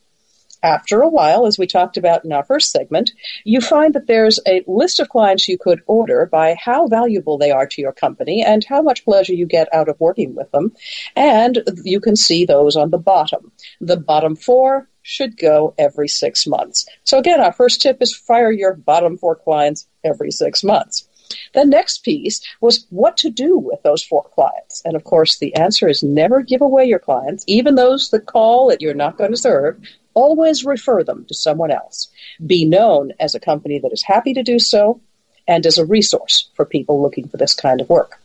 After 0.62 1.00
a 1.00 1.08
while, 1.08 1.46
as 1.46 1.58
we 1.58 1.66
talked 1.66 1.96
about 1.96 2.24
in 2.24 2.32
our 2.32 2.44
first 2.44 2.70
segment, 2.70 3.10
you 3.42 3.60
find 3.60 3.92
that 3.94 4.06
there's 4.06 4.38
a 4.46 4.62
list 4.68 5.00
of 5.00 5.08
clients 5.08 5.48
you 5.48 5.58
could 5.58 5.82
order 5.88 6.26
by 6.26 6.54
how 6.58 6.86
valuable 6.86 7.38
they 7.38 7.50
are 7.50 7.66
to 7.66 7.82
your 7.82 7.92
company 7.92 8.44
and 8.44 8.64
how 8.64 8.82
much 8.82 9.04
pleasure 9.04 9.34
you 9.34 9.46
get 9.46 9.72
out 9.74 9.88
of 9.88 9.98
working 9.98 10.36
with 10.36 10.48
them. 10.52 10.72
And 11.16 11.62
you 11.82 12.00
can 12.00 12.14
see 12.14 12.44
those 12.44 12.76
on 12.76 12.90
the 12.90 12.98
bottom. 12.98 13.50
The 13.80 13.96
bottom 13.96 14.36
four 14.36 14.88
should 15.06 15.38
go 15.38 15.72
every 15.78 16.08
six 16.08 16.48
months. 16.48 16.84
So 17.04 17.16
again, 17.18 17.40
our 17.40 17.52
first 17.52 17.80
tip 17.80 18.02
is 18.02 18.14
fire 18.14 18.50
your 18.50 18.74
bottom 18.74 19.16
four 19.16 19.36
clients 19.36 19.86
every 20.02 20.32
six 20.32 20.64
months. 20.64 21.06
The 21.54 21.64
next 21.64 21.98
piece 22.04 22.40
was 22.60 22.86
what 22.90 23.16
to 23.18 23.30
do 23.30 23.56
with 23.56 23.82
those 23.84 24.02
four 24.02 24.24
clients. 24.34 24.82
And 24.84 24.96
of 24.96 25.04
course, 25.04 25.38
the 25.38 25.54
answer 25.54 25.88
is 25.88 26.02
never 26.02 26.42
give 26.42 26.60
away 26.60 26.86
your 26.86 26.98
clients, 26.98 27.44
even 27.46 27.76
those 27.76 28.10
that 28.10 28.26
call 28.26 28.68
that 28.68 28.80
you're 28.80 28.94
not 28.94 29.16
going 29.16 29.30
to 29.30 29.36
serve. 29.36 29.78
Always 30.14 30.64
refer 30.64 31.04
them 31.04 31.24
to 31.26 31.34
someone 31.34 31.70
else. 31.70 32.08
Be 32.44 32.64
known 32.64 33.12
as 33.20 33.34
a 33.34 33.40
company 33.40 33.78
that 33.78 33.92
is 33.92 34.02
happy 34.02 34.34
to 34.34 34.42
do 34.42 34.58
so 34.58 35.00
and 35.46 35.64
as 35.66 35.78
a 35.78 35.86
resource 35.86 36.50
for 36.54 36.64
people 36.64 37.00
looking 37.00 37.28
for 37.28 37.36
this 37.36 37.54
kind 37.54 37.80
of 37.80 37.88
work. 37.88 38.20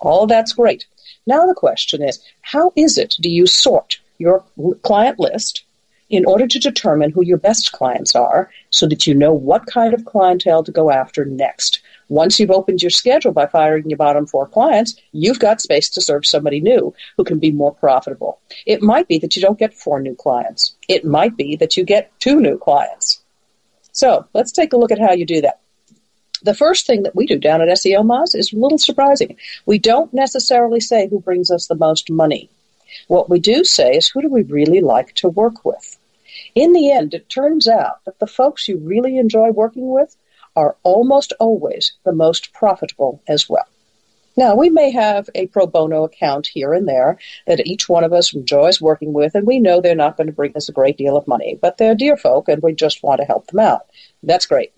All 0.00 0.26
that's 0.26 0.52
great. 0.52 0.84
Now 1.26 1.46
the 1.46 1.54
question 1.54 2.02
is, 2.02 2.22
how 2.42 2.72
is 2.76 2.98
it 2.98 3.14
do 3.20 3.30
you 3.30 3.46
sort 3.46 4.00
your 4.18 4.44
client 4.82 5.18
list 5.18 5.65
in 6.08 6.24
order 6.24 6.46
to 6.46 6.58
determine 6.58 7.10
who 7.10 7.24
your 7.24 7.36
best 7.36 7.72
clients 7.72 8.14
are 8.14 8.50
so 8.70 8.86
that 8.86 9.06
you 9.06 9.14
know 9.14 9.32
what 9.32 9.66
kind 9.66 9.92
of 9.92 10.04
clientele 10.04 10.62
to 10.62 10.72
go 10.72 10.90
after 10.90 11.24
next? 11.24 11.80
Once 12.08 12.38
you've 12.38 12.50
opened 12.50 12.82
your 12.82 12.90
schedule 12.90 13.32
by 13.32 13.46
firing 13.46 13.88
your 13.90 13.96
bottom 13.96 14.26
four 14.26 14.46
clients, 14.46 14.94
you've 15.12 15.40
got 15.40 15.60
space 15.60 15.88
to 15.90 16.00
serve 16.00 16.24
somebody 16.24 16.60
new 16.60 16.94
who 17.16 17.24
can 17.24 17.38
be 17.38 17.50
more 17.50 17.74
profitable. 17.74 18.38
It 18.64 18.82
might 18.82 19.08
be 19.08 19.18
that 19.18 19.34
you 19.34 19.42
don't 19.42 19.58
get 19.58 19.74
four 19.74 20.00
new 20.00 20.14
clients. 20.14 20.76
It 20.88 21.04
might 21.04 21.36
be 21.36 21.56
that 21.56 21.76
you 21.76 21.84
get 21.84 22.12
two 22.20 22.40
new 22.40 22.58
clients. 22.58 23.22
So 23.92 24.26
let's 24.34 24.52
take 24.52 24.72
a 24.72 24.76
look 24.76 24.92
at 24.92 25.00
how 25.00 25.12
you 25.12 25.26
do 25.26 25.40
that. 25.40 25.60
The 26.42 26.54
first 26.54 26.86
thing 26.86 27.02
that 27.02 27.16
we 27.16 27.26
do 27.26 27.38
down 27.38 27.62
at 27.62 27.68
SEO 27.68 28.04
Moz 28.04 28.36
is 28.36 28.52
a 28.52 28.56
little 28.56 28.78
surprising. 28.78 29.36
We 29.64 29.78
don't 29.78 30.12
necessarily 30.12 30.80
say 30.80 31.08
who 31.08 31.18
brings 31.18 31.50
us 31.50 31.66
the 31.66 31.74
most 31.74 32.10
money. 32.10 32.50
What 33.08 33.30
we 33.30 33.38
do 33.40 33.64
say 33.64 33.92
is 33.92 34.08
who 34.08 34.22
do 34.22 34.28
we 34.28 34.42
really 34.42 34.80
like 34.80 35.14
to 35.16 35.28
work 35.28 35.64
with? 35.64 35.98
In 36.54 36.72
the 36.72 36.90
end, 36.90 37.14
it 37.14 37.28
turns 37.28 37.68
out 37.68 38.04
that 38.04 38.18
the 38.18 38.26
folks 38.26 38.68
you 38.68 38.78
really 38.78 39.18
enjoy 39.18 39.50
working 39.50 39.90
with 39.90 40.16
are 40.54 40.76
almost 40.82 41.32
always 41.38 41.92
the 42.04 42.12
most 42.12 42.52
profitable 42.52 43.22
as 43.28 43.48
well. 43.48 43.66
Now, 44.38 44.54
we 44.54 44.68
may 44.68 44.90
have 44.90 45.30
a 45.34 45.46
pro 45.46 45.66
bono 45.66 46.04
account 46.04 46.46
here 46.46 46.74
and 46.74 46.86
there 46.86 47.18
that 47.46 47.66
each 47.66 47.88
one 47.88 48.04
of 48.04 48.12
us 48.12 48.34
enjoys 48.34 48.82
working 48.82 49.14
with, 49.14 49.34
and 49.34 49.46
we 49.46 49.58
know 49.58 49.80
they're 49.80 49.94
not 49.94 50.18
going 50.18 50.26
to 50.26 50.32
bring 50.32 50.54
us 50.54 50.68
a 50.68 50.72
great 50.72 50.98
deal 50.98 51.16
of 51.16 51.26
money, 51.26 51.58
but 51.60 51.78
they're 51.78 51.94
dear 51.94 52.18
folk 52.18 52.48
and 52.48 52.62
we 52.62 52.74
just 52.74 53.02
want 53.02 53.20
to 53.20 53.26
help 53.26 53.46
them 53.46 53.60
out. 53.60 53.86
That's 54.22 54.46
great. 54.46 54.72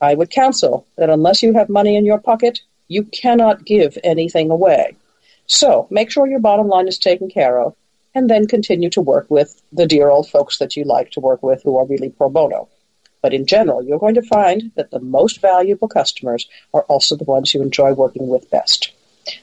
I 0.00 0.14
would 0.14 0.30
counsel 0.30 0.86
that 0.96 1.10
unless 1.10 1.42
you 1.42 1.52
have 1.54 1.68
money 1.68 1.96
in 1.96 2.06
your 2.06 2.18
pocket, 2.18 2.60
you 2.88 3.04
cannot 3.04 3.64
give 3.66 3.98
anything 4.02 4.50
away. 4.50 4.96
So 5.46 5.86
make 5.90 6.10
sure 6.10 6.26
your 6.26 6.40
bottom 6.40 6.68
line 6.68 6.88
is 6.88 6.98
taken 6.98 7.30
care 7.30 7.60
of, 7.60 7.74
and 8.14 8.30
then 8.30 8.46
continue 8.46 8.90
to 8.90 9.00
work 9.00 9.30
with 9.30 9.60
the 9.72 9.86
dear 9.86 10.08
old 10.08 10.28
folks 10.28 10.58
that 10.58 10.76
you 10.76 10.84
like 10.84 11.10
to 11.12 11.20
work 11.20 11.42
with 11.42 11.62
who 11.62 11.76
are 11.76 11.86
really 11.86 12.10
pro 12.10 12.28
bono. 12.28 12.68
But 13.22 13.34
in 13.34 13.46
general, 13.46 13.82
you're 13.82 13.98
going 13.98 14.14
to 14.14 14.22
find 14.22 14.72
that 14.76 14.90
the 14.90 15.00
most 15.00 15.40
valuable 15.40 15.88
customers 15.88 16.48
are 16.72 16.82
also 16.82 17.16
the 17.16 17.24
ones 17.24 17.52
you 17.52 17.62
enjoy 17.62 17.92
working 17.92 18.28
with 18.28 18.50
best. 18.50 18.92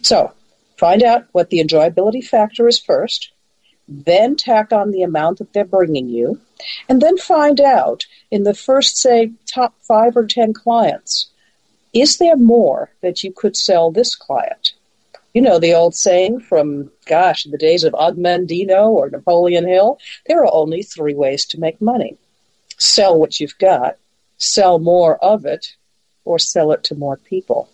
So 0.02 0.34
find 0.78 1.04
out 1.04 1.26
what 1.34 1.50
the 1.50 1.60
enjoyability 1.60 2.26
factor 2.26 2.68
is 2.68 2.80
first, 2.80 3.32
then 3.88 4.36
tack 4.36 4.72
on 4.72 4.92
the 4.92 5.04
amount 5.04 5.40
that 5.40 5.54
they're 5.54 5.66
bringing 5.66 6.08
you, 6.08 6.40
and 6.88 7.02
then 7.02 7.18
find 7.18 7.60
out 7.60 8.06
in 8.32 8.44
the 8.44 8.54
first, 8.54 8.98
say, 8.98 9.32
top 9.46 9.76
five 9.82 10.16
or 10.16 10.26
ten 10.26 10.54
clients, 10.54 11.30
is 11.94 12.18
there 12.18 12.38
more 12.38 12.92
that 13.02 13.24
you 13.24 13.32
could 13.32 13.56
sell 13.56 13.92
this 13.92 14.16
client? 14.16 14.74
You 15.34 15.42
know 15.42 15.58
the 15.58 15.74
old 15.74 15.96
saying 15.96 16.42
from, 16.42 16.92
gosh, 17.08 17.44
the 17.44 17.58
days 17.58 17.84
of 17.84 17.96
Og 17.96 18.18
Mandino 18.18 18.90
or 18.90 19.10
Napoleon 19.10 19.68
Hill, 19.68 19.98
there 20.28 20.44
are 20.44 20.54
only 20.54 20.84
three 20.84 21.16
ways 21.16 21.46
to 21.48 21.60
make 21.60 21.82
money 21.82 22.18
sell 22.78 23.18
what 23.18 23.40
you've 23.40 23.58
got, 23.58 23.98
sell 24.38 24.78
more 24.78 25.18
of 25.24 25.46
it, 25.46 25.76
or 26.26 26.38
sell 26.38 26.72
it 26.72 26.84
to 26.84 26.96
more 26.96 27.18
people. 27.18 27.70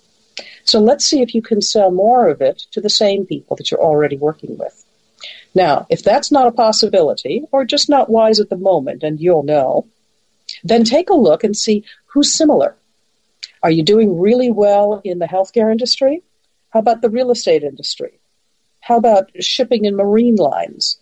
So 0.63 0.79
let's 0.79 1.05
see 1.05 1.21
if 1.21 1.33
you 1.33 1.41
can 1.41 1.61
sell 1.61 1.91
more 1.91 2.29
of 2.29 2.41
it 2.41 2.59
to 2.71 2.81
the 2.81 2.89
same 2.89 3.25
people 3.25 3.55
that 3.57 3.71
you're 3.71 3.81
already 3.81 4.17
working 4.17 4.57
with. 4.57 4.85
Now, 5.55 5.87
if 5.89 6.03
that's 6.03 6.31
not 6.31 6.47
a 6.47 6.51
possibility, 6.51 7.45
or 7.51 7.65
just 7.65 7.89
not 7.89 8.09
wise 8.09 8.39
at 8.39 8.49
the 8.49 8.55
moment, 8.55 9.03
and 9.03 9.19
you'll 9.19 9.43
know, 9.43 9.87
then 10.63 10.83
take 10.83 11.09
a 11.09 11.15
look 11.15 11.43
and 11.43 11.57
see 11.57 11.83
who's 12.05 12.33
similar. 12.33 12.75
Are 13.63 13.71
you 13.71 13.83
doing 13.83 14.19
really 14.19 14.51
well 14.51 15.01
in 15.03 15.19
the 15.19 15.25
healthcare 15.25 15.71
industry? 15.71 16.21
How 16.71 16.79
about 16.79 17.01
the 17.01 17.09
real 17.09 17.31
estate 17.31 17.63
industry? 17.63 18.19
How 18.81 18.97
about 18.97 19.31
shipping 19.41 19.85
and 19.85 19.97
marine 19.97 20.35
lines? 20.35 20.99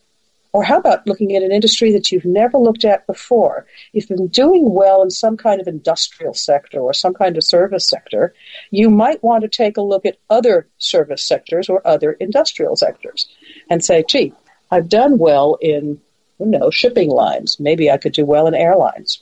Or 0.53 0.63
how 0.63 0.77
about 0.77 1.05
looking 1.05 1.35
at 1.35 1.43
an 1.43 1.51
industry 1.51 1.91
that 1.91 2.11
you've 2.11 2.25
never 2.25 2.57
looked 2.57 2.85
at 2.85 3.05
before? 3.05 3.65
If 3.93 4.09
you've 4.09 4.17
been 4.17 4.27
doing 4.27 4.73
well 4.73 5.03
in 5.03 5.11
some 5.11 5.35
kind 5.35 5.59
of 5.59 5.67
industrial 5.67 6.33
sector 6.33 6.79
or 6.79 6.93
some 6.93 7.13
kind 7.13 7.37
of 7.37 7.43
service 7.43 7.85
sector, 7.85 8.33
you 8.71 8.89
might 8.89 9.23
want 9.23 9.43
to 9.43 9.49
take 9.49 9.77
a 9.77 9.81
look 9.81 10.05
at 10.05 10.17
other 10.29 10.67
service 10.77 11.27
sectors 11.27 11.69
or 11.69 11.85
other 11.85 12.13
industrial 12.13 12.75
sectors 12.75 13.27
and 13.69 13.83
say, 13.83 14.03
gee, 14.07 14.33
I've 14.71 14.89
done 14.89 15.17
well 15.17 15.57
in, 15.61 15.99
you 16.39 16.45
know, 16.45 16.71
shipping 16.71 17.09
lines. 17.09 17.59
Maybe 17.59 17.91
I 17.91 17.97
could 17.97 18.13
do 18.13 18.25
well 18.25 18.47
in 18.47 18.55
airlines. 18.55 19.21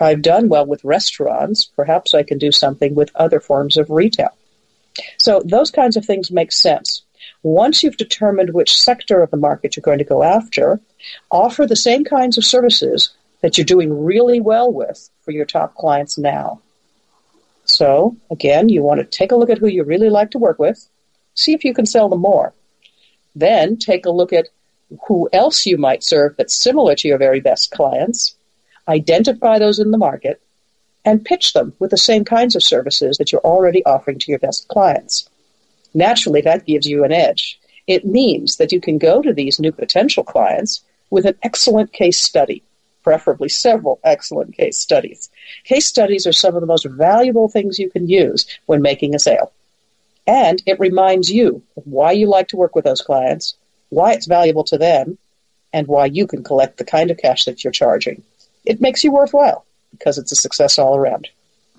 I've 0.00 0.22
done 0.22 0.48
well 0.48 0.66
with 0.66 0.84
restaurants. 0.84 1.64
Perhaps 1.64 2.14
I 2.14 2.24
can 2.24 2.38
do 2.38 2.52
something 2.52 2.94
with 2.94 3.10
other 3.14 3.40
forms 3.40 3.76
of 3.76 3.90
retail. 3.90 4.36
So 5.18 5.42
those 5.44 5.70
kinds 5.70 5.96
of 5.96 6.04
things 6.04 6.30
make 6.30 6.52
sense. 6.52 7.02
Once 7.42 7.82
you've 7.82 7.96
determined 7.96 8.52
which 8.52 8.76
sector 8.76 9.22
of 9.22 9.30
the 9.30 9.36
market 9.36 9.76
you're 9.76 9.82
going 9.82 9.98
to 9.98 10.04
go 10.04 10.22
after, 10.22 10.80
offer 11.30 11.66
the 11.66 11.76
same 11.76 12.04
kinds 12.04 12.36
of 12.36 12.44
services 12.44 13.10
that 13.40 13.56
you're 13.56 13.64
doing 13.64 14.04
really 14.04 14.40
well 14.40 14.72
with 14.72 15.08
for 15.22 15.30
your 15.30 15.44
top 15.44 15.74
clients 15.74 16.18
now. 16.18 16.60
So, 17.64 18.16
again, 18.30 18.68
you 18.68 18.82
want 18.82 19.00
to 19.00 19.06
take 19.06 19.30
a 19.30 19.36
look 19.36 19.50
at 19.50 19.58
who 19.58 19.68
you 19.68 19.84
really 19.84 20.10
like 20.10 20.30
to 20.32 20.38
work 20.38 20.58
with, 20.58 20.88
see 21.34 21.52
if 21.52 21.64
you 21.64 21.74
can 21.74 21.86
sell 21.86 22.08
them 22.08 22.20
more. 22.20 22.54
Then 23.36 23.76
take 23.76 24.06
a 24.06 24.10
look 24.10 24.32
at 24.32 24.48
who 25.06 25.28
else 25.32 25.66
you 25.66 25.76
might 25.76 26.02
serve 26.02 26.36
that's 26.36 26.54
similar 26.54 26.94
to 26.96 27.08
your 27.08 27.18
very 27.18 27.40
best 27.40 27.70
clients, 27.70 28.34
identify 28.88 29.58
those 29.58 29.78
in 29.78 29.90
the 29.90 29.98
market, 29.98 30.40
and 31.04 31.24
pitch 31.24 31.52
them 31.52 31.72
with 31.78 31.90
the 31.90 31.96
same 31.96 32.24
kinds 32.24 32.54
of 32.54 32.62
services 32.62 33.18
that 33.18 33.32
you're 33.32 33.40
already 33.40 33.84
offering 33.84 34.18
to 34.18 34.30
your 34.30 34.38
best 34.38 34.68
clients. 34.68 35.28
Naturally, 35.94 36.40
that 36.42 36.66
gives 36.66 36.86
you 36.86 37.04
an 37.04 37.12
edge. 37.12 37.58
It 37.86 38.04
means 38.04 38.56
that 38.56 38.72
you 38.72 38.80
can 38.80 38.98
go 38.98 39.22
to 39.22 39.32
these 39.32 39.58
new 39.58 39.72
potential 39.72 40.22
clients 40.22 40.82
with 41.10 41.24
an 41.24 41.36
excellent 41.42 41.92
case 41.92 42.20
study, 42.20 42.62
preferably 43.02 43.48
several 43.48 43.98
excellent 44.04 44.54
case 44.54 44.78
studies. 44.78 45.30
Case 45.64 45.86
studies 45.86 46.26
are 46.26 46.32
some 46.32 46.54
of 46.54 46.60
the 46.60 46.66
most 46.66 46.84
valuable 46.84 47.48
things 47.48 47.78
you 47.78 47.88
can 47.88 48.08
use 48.08 48.46
when 48.66 48.82
making 48.82 49.14
a 49.14 49.18
sale. 49.18 49.52
And 50.26 50.62
it 50.66 50.78
reminds 50.78 51.30
you 51.30 51.62
of 51.76 51.86
why 51.86 52.12
you 52.12 52.26
like 52.26 52.48
to 52.48 52.56
work 52.56 52.76
with 52.76 52.84
those 52.84 53.00
clients, 53.00 53.56
why 53.88 54.12
it's 54.12 54.26
valuable 54.26 54.64
to 54.64 54.76
them, 54.76 55.16
and 55.72 55.86
why 55.86 56.04
you 56.06 56.26
can 56.26 56.44
collect 56.44 56.76
the 56.76 56.84
kind 56.84 57.10
of 57.10 57.16
cash 57.16 57.44
that 57.44 57.64
you're 57.64 57.72
charging. 57.72 58.22
It 58.66 58.82
makes 58.82 59.02
you 59.02 59.12
worthwhile 59.12 59.64
because 59.90 60.18
it's 60.18 60.32
a 60.32 60.36
success 60.36 60.78
all 60.78 60.96
around. 60.96 61.28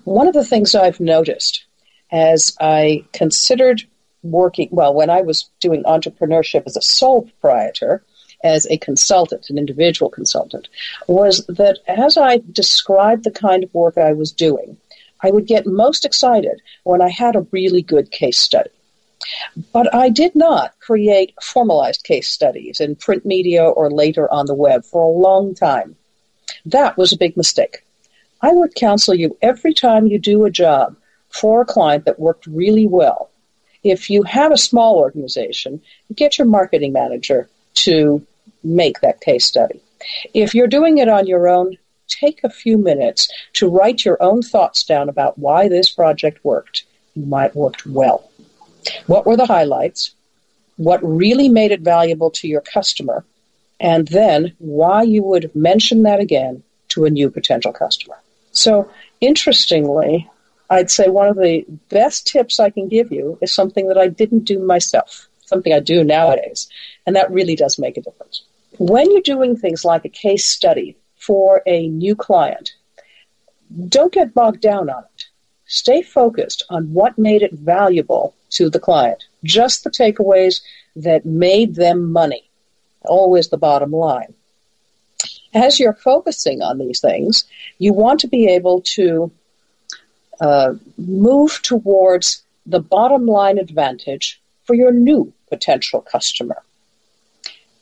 One 0.04 0.26
of 0.26 0.34
the 0.34 0.44
things 0.44 0.74
I've 0.74 1.00
noticed 1.00 1.64
as 2.10 2.56
I 2.60 3.04
considered 3.12 3.82
working, 4.22 4.68
well, 4.70 4.94
when 4.94 5.10
I 5.10 5.22
was 5.22 5.48
doing 5.60 5.82
entrepreneurship 5.84 6.64
as 6.66 6.76
a 6.76 6.82
sole 6.82 7.22
proprietor, 7.22 8.02
as 8.42 8.66
a 8.66 8.78
consultant, 8.78 9.50
an 9.50 9.58
individual 9.58 10.10
consultant, 10.10 10.68
was 11.06 11.44
that 11.46 11.78
as 11.86 12.16
I 12.16 12.40
described 12.52 13.24
the 13.24 13.30
kind 13.30 13.62
of 13.62 13.74
work 13.74 13.98
I 13.98 14.12
was 14.12 14.32
doing, 14.32 14.76
I 15.22 15.30
would 15.30 15.46
get 15.46 15.66
most 15.66 16.04
excited 16.04 16.60
when 16.84 17.02
I 17.02 17.10
had 17.10 17.36
a 17.36 17.46
really 17.50 17.82
good 17.82 18.10
case 18.10 18.38
study. 18.38 18.70
But 19.72 19.94
I 19.94 20.08
did 20.08 20.34
not 20.34 20.78
create 20.80 21.34
formalized 21.42 22.04
case 22.04 22.28
studies 22.28 22.80
in 22.80 22.96
print 22.96 23.26
media 23.26 23.64
or 23.64 23.90
later 23.90 24.32
on 24.32 24.46
the 24.46 24.54
web 24.54 24.84
for 24.84 25.02
a 25.02 25.08
long 25.08 25.54
time. 25.54 25.96
That 26.64 26.96
was 26.96 27.12
a 27.12 27.18
big 27.18 27.36
mistake. 27.36 27.84
I 28.42 28.52
would 28.52 28.74
counsel 28.74 29.14
you 29.14 29.36
every 29.42 29.74
time 29.74 30.06
you 30.06 30.18
do 30.18 30.44
a 30.44 30.50
job 30.50 30.96
for 31.28 31.62
a 31.62 31.66
client 31.66 32.04
that 32.06 32.18
worked 32.18 32.46
really 32.46 32.86
well 32.86 33.30
if 33.82 34.10
you 34.10 34.22
have 34.24 34.52
a 34.52 34.58
small 34.58 34.96
organization, 34.96 35.80
get 36.14 36.38
your 36.38 36.46
marketing 36.46 36.92
manager 36.92 37.48
to 37.74 38.24
make 38.62 39.00
that 39.00 39.20
case 39.20 39.46
study. 39.46 39.80
If 40.34 40.54
you're 40.54 40.66
doing 40.66 40.98
it 40.98 41.08
on 41.08 41.26
your 41.26 41.48
own, 41.48 41.78
take 42.08 42.40
a 42.44 42.50
few 42.50 42.76
minutes 42.76 43.28
to 43.54 43.68
write 43.68 44.04
your 44.04 44.22
own 44.22 44.42
thoughts 44.42 44.82
down 44.82 45.08
about 45.08 45.38
why 45.38 45.68
this 45.68 45.90
project 45.90 46.44
worked. 46.44 46.84
You 47.14 47.24
might 47.26 47.54
worked 47.54 47.86
well. 47.86 48.30
What 49.06 49.26
were 49.26 49.36
the 49.36 49.46
highlights? 49.46 50.14
What 50.76 51.02
really 51.02 51.48
made 51.48 51.72
it 51.72 51.80
valuable 51.80 52.30
to 52.32 52.48
your 52.48 52.62
customer? 52.62 53.24
And 53.78 54.08
then 54.08 54.54
why 54.58 55.02
you 55.02 55.22
would 55.22 55.54
mention 55.54 56.02
that 56.02 56.20
again 56.20 56.62
to 56.88 57.04
a 57.04 57.10
new 57.10 57.30
potential 57.30 57.72
customer. 57.72 58.16
So 58.60 58.90
interestingly, 59.22 60.28
I'd 60.68 60.90
say 60.90 61.08
one 61.08 61.28
of 61.28 61.36
the 61.36 61.64
best 61.88 62.26
tips 62.26 62.60
I 62.60 62.68
can 62.68 62.88
give 62.88 63.10
you 63.10 63.38
is 63.40 63.54
something 63.54 63.88
that 63.88 63.96
I 63.96 64.08
didn't 64.08 64.44
do 64.44 64.58
myself, 64.58 65.28
something 65.46 65.72
I 65.72 65.80
do 65.80 66.04
nowadays, 66.04 66.68
and 67.06 67.16
that 67.16 67.30
really 67.30 67.56
does 67.56 67.78
make 67.78 67.96
a 67.96 68.02
difference. 68.02 68.44
When 68.76 69.10
you're 69.10 69.22
doing 69.22 69.56
things 69.56 69.82
like 69.82 70.04
a 70.04 70.10
case 70.10 70.44
study 70.44 70.98
for 71.16 71.62
a 71.66 71.88
new 71.88 72.14
client, 72.14 72.72
don't 73.88 74.12
get 74.12 74.34
bogged 74.34 74.60
down 74.60 74.90
on 74.90 75.04
it. 75.04 75.24
Stay 75.64 76.02
focused 76.02 76.62
on 76.68 76.92
what 76.92 77.16
made 77.16 77.40
it 77.40 77.54
valuable 77.54 78.34
to 78.50 78.68
the 78.68 78.80
client, 78.80 79.24
just 79.42 79.84
the 79.84 79.90
takeaways 79.90 80.60
that 80.96 81.24
made 81.24 81.76
them 81.76 82.12
money, 82.12 82.50
always 83.06 83.48
the 83.48 83.56
bottom 83.56 83.92
line. 83.92 84.34
As 85.52 85.80
you're 85.80 85.94
focusing 85.94 86.62
on 86.62 86.78
these 86.78 87.00
things, 87.00 87.44
you 87.78 87.92
want 87.92 88.20
to 88.20 88.28
be 88.28 88.46
able 88.46 88.82
to 88.94 89.32
uh, 90.40 90.74
move 90.96 91.60
towards 91.62 92.42
the 92.66 92.80
bottom 92.80 93.26
line 93.26 93.58
advantage 93.58 94.40
for 94.64 94.74
your 94.74 94.92
new 94.92 95.32
potential 95.48 96.00
customer. 96.00 96.62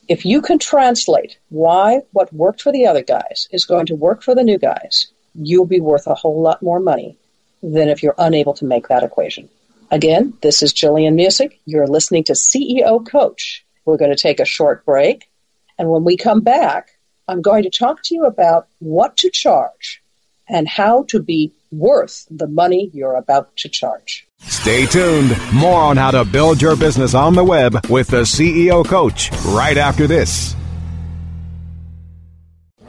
If 0.09 0.25
you 0.25 0.41
can 0.41 0.59
translate 0.59 1.39
why 1.51 2.01
what 2.13 2.33
worked 2.33 2.63
for 2.63 2.73
the 2.73 2.87
other 2.87 3.03
guys 3.03 3.47
is 3.53 3.67
going 3.67 3.87
to 3.87 3.95
work 3.95 4.23
for 4.23 4.35
the 4.35 4.43
new 4.43 4.59
guys, 4.59 5.09
you'll 5.35 5.67
be 5.67 5.81
worth 5.81 6.07
a 6.07 6.15
whole 6.15 6.41
lot 6.41 6.63
more 6.63 6.81
money 6.81 7.19
than 7.63 7.89
if 7.89 8.03
you're 8.03 8.15
unable 8.17 8.55
to 8.55 8.65
make 8.65 8.89
that 8.89 9.03
equation. 9.03 9.49
Again, 9.91 10.35
this 10.43 10.63
is 10.63 10.73
Jillian 10.73 11.15
Muessig. 11.15 11.59
You're 11.67 11.87
listening 11.87 12.25
to 12.25 12.33
CEO 12.33 13.07
Coach. 13.07 13.65
We're 13.85 13.97
going 13.97 14.11
to 14.11 14.23
take 14.23 14.41
a 14.41 14.45
short 14.45 14.85
break. 14.85 15.31
And 15.79 15.89
when 15.89 16.05
we 16.05 16.17
come 16.17 16.41
back, 16.41 16.98
I'm 17.29 17.43
going 17.43 17.63
to 17.65 17.71
talk 17.71 18.03
to 18.05 18.15
you 18.15 18.25
about 18.25 18.69
what 18.79 19.19
to 19.19 19.31
charge 19.31 20.03
and 20.49 20.67
how 20.67 21.05
to 21.09 21.23
be 21.23 21.53
worth 21.71 22.27
the 22.31 22.47
money 22.47 22.91
you're 22.95 23.17
about 23.17 23.55
to 23.59 23.69
charge. 23.69 24.27
Stay 24.39 24.87
tuned. 24.87 25.37
More 25.53 25.83
on 25.83 25.99
how 25.99 26.11
to 26.13 26.25
build 26.25 26.63
your 26.63 26.75
business 26.75 27.13
on 27.13 27.35
the 27.35 27.45
web 27.45 27.87
with 27.89 28.09
the 28.09 28.23
CEO 28.23 28.83
Coach 28.83 29.31
right 29.45 29.77
after 29.77 30.07
this. 30.07 30.57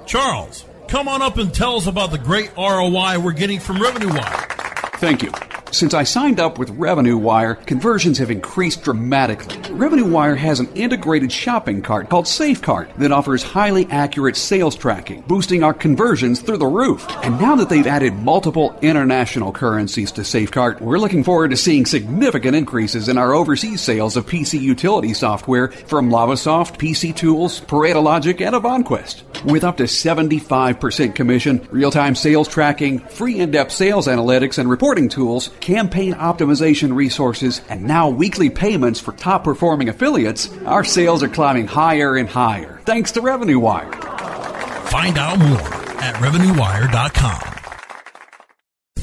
Charles, 0.06 0.64
come 0.88 1.10
on 1.10 1.22
up 1.22 1.38
and 1.38 1.54
tell 1.54 1.76
us 1.76 1.88
about 1.88 2.12
the 2.12 2.18
great 2.18 2.56
ROI 2.56 3.20
we're 3.20 3.34
getting 3.34 3.60
from 3.60 3.82
Revenue 3.82 4.10
Wire. 4.10 4.48
Thank 4.96 5.22
you. 5.22 5.32
Since 5.72 5.94
I 5.94 6.04
signed 6.04 6.40
up 6.40 6.58
with 6.58 6.72
Revenue 6.72 7.16
Wire, 7.18 7.54
conversions 7.54 8.18
have 8.18 8.32
increased 8.32 8.84
dramatically. 8.84 9.56
Revenue 9.72 10.06
Wire 10.06 10.36
has 10.36 10.60
an 10.60 10.68
integrated 10.74 11.32
shopping 11.32 11.84
cart 11.84 12.10
called 12.10 12.26
SafeCart 12.26 12.96
that 12.98 13.12
offers 13.12 13.44
highly 13.44 13.86
accurate 13.92 14.36
sales 14.36 14.76
tracking, 14.76 15.22
boosting 15.22 15.64
our 15.64 15.74
conversions 15.74 16.42
through 16.42 16.58
the 16.58 16.66
roof. 16.66 17.06
And 17.24 17.40
now 17.40 17.56
that 17.56 17.70
they've 17.70 17.86
added 17.86 18.16
multiple 18.16 18.78
international 18.82 19.52
currencies 19.52 20.12
to 20.14 20.22
SafeCart, 20.22 20.82
we're 20.82 20.98
looking 20.98 21.24
forward 21.24 21.52
to 21.52 21.58
seeing 21.58 21.86
significant 21.86 22.56
increases 22.56 23.08
in 23.08 23.20
our 23.20 23.34
overseas 23.34 23.82
sales 23.82 24.18
of 24.18 24.26
PC 24.26 24.60
utility 24.60 25.14
software 25.14 25.70
from 25.70 26.10
Lavasoft, 26.10 26.78
PC 26.78 27.16
Tools, 27.16 27.62
Pareto 27.62 28.02
Logic, 28.02 28.42
and 28.42 28.56
Avanquest. 28.56 29.24
With 29.46 29.64
up 29.64 29.78
to 29.78 29.84
75% 29.84 31.16
commission, 31.16 31.66
real-time 31.72 32.16
sales 32.16 32.48
tracking, 32.48 33.00
free 33.00 33.40
in-depth 33.40 33.72
sales 33.72 34.08
analytics 34.08 34.58
and 34.58 34.70
reporting 34.70 35.08
tools, 35.08 35.50
campaign 35.62 36.14
optimization 36.14 36.96
resources, 36.96 37.62
and 37.70 37.84
now 37.84 38.10
weekly 38.10 38.50
payments 38.50 39.00
for 39.00 39.12
top 39.14 39.44
performing 39.44 39.90
affiliates, 39.90 40.50
our 40.66 40.84
sales 40.84 41.24
are 41.24 41.30
climbing 41.30 41.68
higher 41.68 42.16
and 42.16 42.30
higher 42.30 42.80
thanks 42.90 43.12
to 43.12 43.22
Revenue 43.22 43.60
Wire. 43.60 43.92
Find 43.92 45.20
out 45.20 45.38
more 45.38 45.74
at 46.02 46.16
RevenueWire.com. 46.16 47.59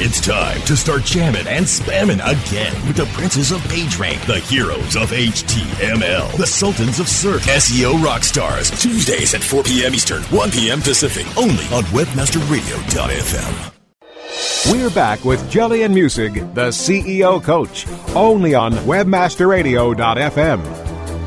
It's 0.00 0.20
time 0.20 0.60
to 0.60 0.76
start 0.76 1.02
jamming 1.02 1.48
and 1.48 1.66
spamming 1.66 2.24
again 2.24 2.72
with 2.86 2.94
the 2.94 3.06
princes 3.06 3.50
of 3.50 3.58
PageRank, 3.62 4.24
the 4.28 4.38
heroes 4.38 4.94
of 4.94 5.10
HTML, 5.10 6.36
the 6.36 6.46
sultans 6.46 7.00
of 7.00 7.08
search, 7.08 7.42
SEO 7.42 8.00
rock 8.00 8.22
stars. 8.22 8.70
Tuesdays 8.80 9.34
at 9.34 9.42
4 9.42 9.64
p.m. 9.64 9.92
Eastern, 9.92 10.22
1 10.22 10.52
p.m. 10.52 10.80
Pacific, 10.80 11.26
only 11.36 11.64
on 11.74 11.82
WebmasterRadio.fm. 11.90 13.74
We're 14.70 14.90
back 14.90 15.24
with 15.24 15.40
Jillian 15.50 15.92
Muessig, 15.92 16.54
the 16.54 16.68
CEO 16.68 17.42
Coach, 17.42 17.88
only 18.14 18.54
on 18.54 18.74
WebmasterRadio.fm. 18.74 20.77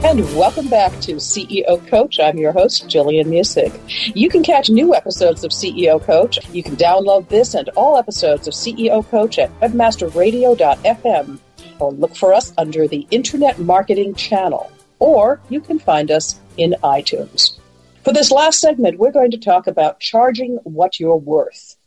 And 0.03 0.21
welcome 0.35 0.67
back 0.67 0.91
to 1.01 1.17
CEO 1.17 1.87
Coach. 1.87 2.19
I'm 2.19 2.37
your 2.37 2.51
host, 2.51 2.87
Jillian 2.87 3.27
Muessig. 3.27 3.71
You 4.15 4.29
can 4.29 4.41
catch 4.41 4.67
new 4.67 4.95
episodes 4.95 5.43
of 5.43 5.51
CEO 5.51 6.03
Coach. 6.03 6.39
You 6.51 6.63
can 6.63 6.75
download 6.75 7.29
this 7.29 7.53
and 7.53 7.69
all 7.77 7.97
episodes 7.97 8.47
of 8.47 8.55
CEO 8.55 9.07
Coach 9.09 9.37
at 9.37 9.57
webmasterradio.fm 9.59 11.39
or 11.79 11.91
look 11.93 12.15
for 12.15 12.33
us 12.33 12.51
under 12.57 12.87
the 12.87 13.07
Internet 13.11 13.59
Marketing 13.59 14.15
Channel. 14.15 14.71
Or 14.97 15.39
you 15.49 15.61
can 15.61 15.77
find 15.77 16.09
us 16.09 16.41
in 16.57 16.75
iTunes. 16.83 17.57
For 18.03 18.11
this 18.11 18.31
last 18.31 18.59
segment, 18.59 18.97
we're 18.97 19.11
going 19.11 19.31
to 19.31 19.37
talk 19.37 19.67
about 19.67 19.99
charging 19.99 20.55
what 20.63 20.99
you're 20.99 21.15
worth. 21.15 21.77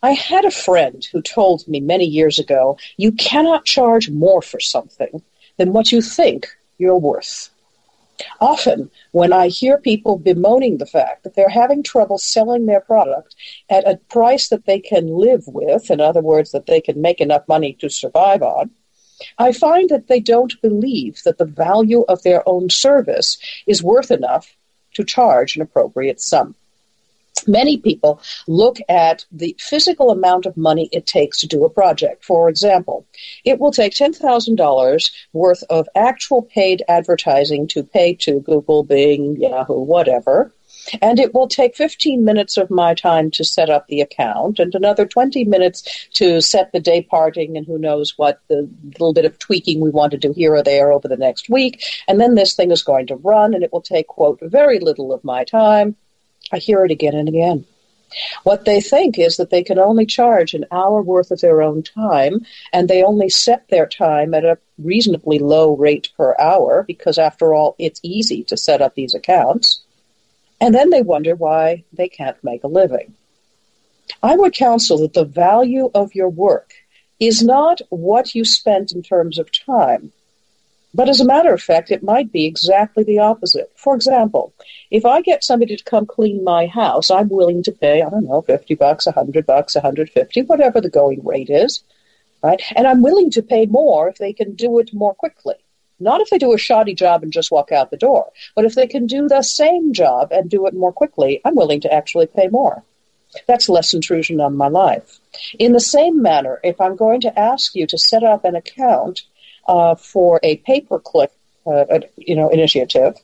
I 0.00 0.12
had 0.12 0.44
a 0.44 0.50
friend 0.50 1.04
who 1.10 1.20
told 1.20 1.66
me 1.66 1.80
many 1.80 2.06
years 2.06 2.38
ago, 2.38 2.78
you 2.96 3.10
cannot 3.12 3.64
charge 3.64 4.08
more 4.08 4.42
for 4.42 4.60
something 4.60 5.22
than 5.58 5.72
what 5.72 5.90
you 5.90 6.00
think 6.00 6.48
you're 6.82 6.98
worth. 6.98 7.48
Often, 8.40 8.90
when 9.12 9.32
I 9.32 9.48
hear 9.48 9.78
people 9.78 10.18
bemoaning 10.18 10.78
the 10.78 10.86
fact 10.86 11.22
that 11.22 11.34
they're 11.34 11.48
having 11.48 11.82
trouble 11.82 12.18
selling 12.18 12.66
their 12.66 12.80
product 12.80 13.34
at 13.70 13.88
a 13.88 13.96
price 14.10 14.48
that 14.48 14.66
they 14.66 14.80
can 14.80 15.06
live 15.16 15.44
with, 15.46 15.90
in 15.90 16.00
other 16.00 16.20
words, 16.20 16.50
that 16.50 16.66
they 16.66 16.80
can 16.80 17.00
make 17.00 17.20
enough 17.20 17.46
money 17.48 17.72
to 17.80 17.88
survive 17.88 18.42
on, 18.42 18.70
I 19.38 19.52
find 19.52 19.88
that 19.90 20.08
they 20.08 20.20
don't 20.20 20.60
believe 20.60 21.22
that 21.24 21.38
the 21.38 21.44
value 21.44 22.04
of 22.08 22.22
their 22.22 22.46
own 22.48 22.68
service 22.68 23.38
is 23.66 23.82
worth 23.82 24.10
enough 24.10 24.56
to 24.94 25.04
charge 25.04 25.56
an 25.56 25.62
appropriate 25.62 26.20
sum 26.20 26.54
many 27.46 27.76
people 27.76 28.20
look 28.46 28.78
at 28.88 29.24
the 29.32 29.56
physical 29.58 30.10
amount 30.10 30.46
of 30.46 30.56
money 30.56 30.88
it 30.92 31.06
takes 31.06 31.38
to 31.40 31.46
do 31.46 31.64
a 31.64 31.70
project. 31.70 32.24
For 32.24 32.48
example, 32.48 33.06
it 33.44 33.58
will 33.58 33.72
take 33.72 33.92
$10,000 33.92 35.10
worth 35.32 35.62
of 35.70 35.88
actual 35.94 36.42
paid 36.42 36.82
advertising 36.88 37.66
to 37.68 37.82
pay 37.82 38.14
to 38.14 38.40
Google, 38.40 38.84
Bing, 38.84 39.36
Yahoo, 39.40 39.80
whatever. 39.80 40.54
And 41.00 41.20
it 41.20 41.32
will 41.32 41.46
take 41.46 41.76
15 41.76 42.24
minutes 42.24 42.56
of 42.56 42.68
my 42.68 42.94
time 42.94 43.30
to 43.32 43.44
set 43.44 43.70
up 43.70 43.86
the 43.86 44.00
account 44.00 44.58
and 44.58 44.74
another 44.74 45.06
20 45.06 45.44
minutes 45.44 46.08
to 46.14 46.40
set 46.40 46.72
the 46.72 46.80
day 46.80 47.02
parting 47.02 47.56
and 47.56 47.64
who 47.64 47.78
knows 47.78 48.14
what 48.16 48.40
the 48.48 48.68
little 48.98 49.12
bit 49.12 49.24
of 49.24 49.38
tweaking 49.38 49.80
we 49.80 49.90
want 49.90 50.10
to 50.10 50.18
do 50.18 50.32
here 50.32 50.56
or 50.56 50.62
there 50.62 50.90
over 50.90 51.06
the 51.06 51.16
next 51.16 51.48
week. 51.48 51.84
And 52.08 52.20
then 52.20 52.34
this 52.34 52.54
thing 52.54 52.72
is 52.72 52.82
going 52.82 53.06
to 53.08 53.16
run 53.16 53.54
and 53.54 53.62
it 53.62 53.72
will 53.72 53.82
take, 53.82 54.08
quote, 54.08 54.40
very 54.42 54.80
little 54.80 55.12
of 55.12 55.22
my 55.22 55.44
time 55.44 55.96
I 56.52 56.58
hear 56.58 56.84
it 56.84 56.90
again 56.90 57.14
and 57.14 57.28
again. 57.28 57.64
What 58.42 58.66
they 58.66 58.80
think 58.80 59.18
is 59.18 59.38
that 59.38 59.50
they 59.50 59.62
can 59.62 59.78
only 59.78 60.04
charge 60.04 60.52
an 60.52 60.66
hour 60.70 61.00
worth 61.00 61.30
of 61.30 61.40
their 61.40 61.62
own 61.62 61.82
time, 61.82 62.44
and 62.72 62.86
they 62.86 63.02
only 63.02 63.30
set 63.30 63.68
their 63.68 63.86
time 63.86 64.34
at 64.34 64.44
a 64.44 64.58
reasonably 64.78 65.38
low 65.38 65.74
rate 65.74 66.10
per 66.16 66.36
hour 66.38 66.84
because, 66.86 67.16
after 67.18 67.54
all, 67.54 67.74
it's 67.78 68.00
easy 68.02 68.44
to 68.44 68.56
set 68.56 68.82
up 68.82 68.94
these 68.94 69.14
accounts. 69.14 69.82
And 70.60 70.74
then 70.74 70.90
they 70.90 71.02
wonder 71.02 71.34
why 71.34 71.84
they 71.92 72.08
can't 72.08 72.42
make 72.44 72.64
a 72.64 72.68
living. 72.68 73.14
I 74.22 74.36
would 74.36 74.52
counsel 74.54 74.98
that 74.98 75.14
the 75.14 75.24
value 75.24 75.90
of 75.94 76.14
your 76.14 76.28
work 76.28 76.74
is 77.18 77.42
not 77.42 77.80
what 77.88 78.34
you 78.34 78.44
spent 78.44 78.92
in 78.92 79.02
terms 79.02 79.38
of 79.38 79.50
time, 79.50 80.12
But 80.94 81.08
as 81.08 81.20
a 81.20 81.24
matter 81.24 81.54
of 81.54 81.62
fact, 81.62 81.90
it 81.90 82.02
might 82.02 82.30
be 82.30 82.46
exactly 82.46 83.02
the 83.02 83.18
opposite. 83.18 83.72
For 83.76 83.94
example, 83.94 84.52
if 84.90 85.06
I 85.06 85.22
get 85.22 85.42
somebody 85.42 85.76
to 85.76 85.84
come 85.84 86.04
clean 86.04 86.44
my 86.44 86.66
house, 86.66 87.10
I'm 87.10 87.30
willing 87.30 87.62
to 87.62 87.72
pay, 87.72 88.02
I 88.02 88.10
don't 88.10 88.28
know, 88.28 88.42
50 88.42 88.74
bucks, 88.74 89.06
100 89.06 89.46
bucks, 89.46 89.74
150, 89.74 90.42
whatever 90.42 90.80
the 90.80 90.90
going 90.90 91.24
rate 91.24 91.48
is, 91.48 91.82
right? 92.42 92.60
And 92.76 92.86
I'm 92.86 93.02
willing 93.02 93.30
to 93.30 93.42
pay 93.42 93.64
more 93.66 94.08
if 94.08 94.18
they 94.18 94.34
can 94.34 94.54
do 94.54 94.78
it 94.80 94.92
more 94.92 95.14
quickly. 95.14 95.54
Not 95.98 96.20
if 96.20 96.30
they 96.30 96.38
do 96.38 96.52
a 96.52 96.58
shoddy 96.58 96.94
job 96.94 97.22
and 97.22 97.32
just 97.32 97.52
walk 97.52 97.72
out 97.72 97.90
the 97.90 97.96
door, 97.96 98.30
but 98.54 98.64
if 98.64 98.74
they 98.74 98.86
can 98.86 99.06
do 99.06 99.28
the 99.28 99.42
same 99.42 99.92
job 99.94 100.32
and 100.32 100.50
do 100.50 100.66
it 100.66 100.74
more 100.74 100.92
quickly, 100.92 101.40
I'm 101.44 101.54
willing 101.54 101.80
to 101.82 101.92
actually 101.92 102.26
pay 102.26 102.48
more. 102.48 102.82
That's 103.46 103.68
less 103.68 103.94
intrusion 103.94 104.40
on 104.40 104.56
my 104.56 104.68
life. 104.68 105.20
In 105.58 105.72
the 105.72 105.80
same 105.80 106.20
manner, 106.20 106.60
if 106.62 106.80
I'm 106.80 106.96
going 106.96 107.22
to 107.22 107.38
ask 107.38 107.74
you 107.74 107.86
to 107.86 107.96
set 107.96 108.22
up 108.22 108.44
an 108.44 108.56
account 108.56 109.22
uh, 109.66 109.94
for 109.94 110.40
a 110.42 110.56
pay-per-click, 110.56 111.30
uh, 111.66 112.00
you 112.16 112.36
know, 112.36 112.48
initiative, 112.48 113.16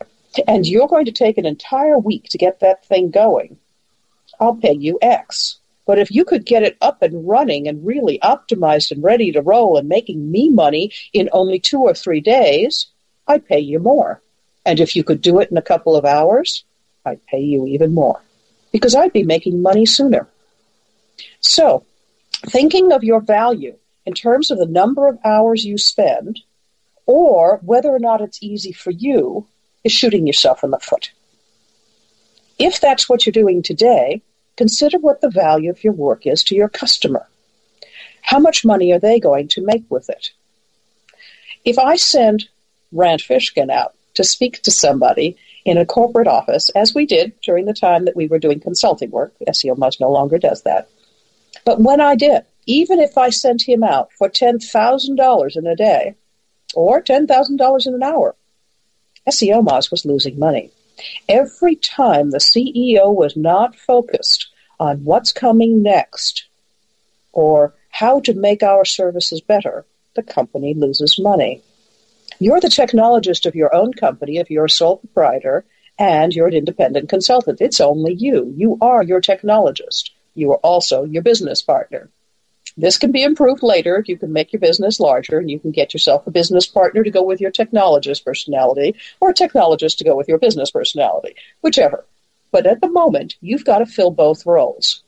and 0.47 0.67
you're 0.67 0.89
going 0.89 1.07
to 1.07 1.13
take 1.13 1.39
an 1.39 1.47
entire 1.47 1.99
week 1.99 2.25
to 2.31 2.39
get 2.39 2.61
that 2.61 2.85
thing 2.85 3.11
going, 3.11 3.59
I'll 4.39 4.55
pay 4.55 4.73
you 4.73 4.99
X. 5.03 5.59
But 5.87 5.99
if 5.99 6.11
you 6.11 6.25
could 6.25 6.45
get 6.45 6.63
it 6.63 6.77
up 6.83 7.01
and 7.03 7.27
running 7.27 7.67
and 7.67 7.85
really 7.85 8.19
optimized 8.19 8.91
and 8.91 9.03
ready 9.03 9.33
to 9.33 9.41
roll 9.41 9.79
and 9.79 9.89
making 9.89 10.31
me 10.31 10.51
money 10.51 10.93
in 11.15 11.31
only 11.33 11.59
two 11.59 11.81
or 11.81 11.95
three 11.95 12.21
days, 12.21 12.89
I'd 13.27 13.47
pay 13.47 13.61
you 13.61 13.79
more. 13.79 14.21
And 14.67 14.81
if 14.81 14.95
you 14.95 15.03
could 15.03 15.23
do 15.23 15.41
it 15.41 15.51
in 15.51 15.57
a 15.57 15.63
couple 15.63 15.97
of 15.97 16.05
hours, 16.05 16.63
I'd 17.07 17.25
pay 17.27 17.41
you 17.41 17.67
even 17.67 17.95
more 17.95 18.21
because 18.71 18.95
I'd 18.95 19.15
be 19.15 19.23
making 19.23 19.63
money 19.63 19.87
sooner. 19.87 20.29
So, 21.41 21.85
thinking 22.47 22.93
of 22.93 23.03
your 23.03 23.21
value 23.21 23.77
in 24.09 24.15
terms 24.15 24.51
of 24.51 24.57
the 24.57 24.65
number 24.65 25.07
of 25.07 25.19
hours 25.23 25.67
you 25.67 25.77
spend 25.77 26.41
or 27.05 27.61
whether 27.63 27.91
or 27.91 27.99
not 27.99 28.23
it's 28.23 28.43
easy 28.43 28.73
for 28.73 28.91
you 28.91 29.47
is 29.85 29.93
shooting 29.93 30.27
yourself 30.27 30.65
in 30.65 30.71
the 30.71 30.79
foot. 30.79 31.11
If 32.59 32.81
that's 32.81 33.07
what 33.07 33.27
you're 33.27 33.35
doing 33.35 33.63
today, 33.63 34.23
consider 34.57 34.97
what 34.97 35.21
the 35.21 35.29
value 35.29 35.69
of 35.69 35.85
your 35.85 35.93
work 35.93 36.27
is 36.27 36.43
to 36.45 36.55
your 36.55 36.71
customer. 36.71 37.29
How 38.23 38.39
much 38.39 38.65
money 38.65 38.95
are 38.95 38.99
they 38.99 39.21
going 39.21 39.47
to 39.49 39.67
make 39.67 39.85
with 39.91 40.09
it? 40.09 40.31
If 41.67 41.79
I 41.79 41.97
send 41.97 42.49
Rand 42.91 43.21
Fishkin 43.21 43.71
out 43.71 43.95
to 44.15 44.25
speak 44.25 44.63
to 44.63 44.71
somebody 44.71 45.37
in 45.67 45.77
a 45.77 45.85
corporate 45.85 46.29
office, 46.29 46.71
as 46.71 46.95
we 46.95 47.05
did 47.05 47.39
during 47.43 47.67
the 47.67 47.75
time 47.75 48.07
that 48.07 48.17
we 48.17 48.27
were 48.27 48.39
doing 48.39 48.59
consulting 48.59 49.11
work, 49.11 49.35
SEO 49.47 49.77
Moz 49.77 50.01
no 50.01 50.11
longer 50.11 50.39
does 50.39 50.63
that. 50.63 50.89
But 51.67 51.79
when 51.79 52.01
I 52.01 52.17
did, 52.17 52.47
even 52.69 53.01
if 53.01 53.17
I 53.17 53.31
sent 53.31 53.67
him 53.67 53.83
out 53.83 54.13
for 54.13 54.29
$10,000 54.29 55.57
in 55.57 55.67
a 55.67 55.75
day 55.75 56.15
or 56.75 57.03
$10,000 57.03 57.87
in 57.87 57.95
an 57.95 58.03
hour, 58.03 58.37
SEO 59.27 59.67
Moz 59.67 59.91
was 59.91 60.05
losing 60.05 60.39
money. 60.39 60.71
Every 61.31 61.77
time 61.77 62.31
the 62.31 62.39
CEO 62.39 63.15
was 63.15 63.37
not 63.37 63.75
focused 63.75 64.49
on 64.79 65.03
what's 65.05 65.33
coming 65.33 65.83
next 65.83 66.47
or 67.33 67.75
how 67.91 68.21
to 68.21 68.35
make 68.35 68.63
our 68.63 68.85
services 68.85 69.41
better, 69.41 69.87
the 70.15 70.23
company 70.23 70.75
loses 70.75 71.19
money. 71.19 71.63
You're 72.39 72.61
the 72.61 72.69
technologist 72.69 73.47
of 73.47 73.55
your 73.55 73.75
own 73.75 73.95
company 73.95 74.37
if 74.37 74.51
you're 74.51 74.67
a 74.67 74.71
sole 74.71 74.99
proprietor 74.99 75.65
and 75.99 76.35
you're 76.35 76.49
an 76.49 76.55
independent 76.55 77.09
consultant. 77.09 77.63
It's 77.63 77.81
only 77.81 78.13
you. 78.13 78.53
You 78.55 78.77
are 78.83 79.03
your 79.03 79.23
technologist. 79.23 80.11
You 80.35 80.53
are 80.53 80.59
also 80.59 81.05
your 81.05 81.23
business 81.23 81.63
partner. 81.63 82.11
This 82.79 82.97
can 82.97 83.11
be 83.11 83.25
improved 83.25 83.65
later. 83.65 83.97
If 83.97 84.09
you 84.09 84.17
can 84.17 84.33
make 84.33 84.53
your 84.53 84.61
business 84.61 85.01
larger 85.01 85.41
and 85.41 85.51
you 85.51 85.59
can 85.59 85.73
get 85.73 85.93
yourself 85.93 86.25
a 86.29 86.31
business 86.31 86.65
partner 86.65 87.03
to 87.03 87.11
go 87.11 87.25
with 87.25 87.41
your 87.41 87.51
technologist 87.51 88.25
personality 88.25 88.95
or 89.21 89.31
a 89.31 89.35
technologist 89.35 89.99
to 89.99 90.05
go 90.05 90.15
with 90.15 90.29
your 90.29 90.39
business 90.39 90.71
personality, 90.71 91.35
whichever. 91.61 92.05
But 92.53 92.67
at 92.67 92.81
the 92.81 92.89
moment, 92.89 93.35
you've 93.41 93.65
got 93.65 93.79
to 93.79 93.87
fill 93.87 94.13
both 94.13 94.47
roles. 94.47 95.03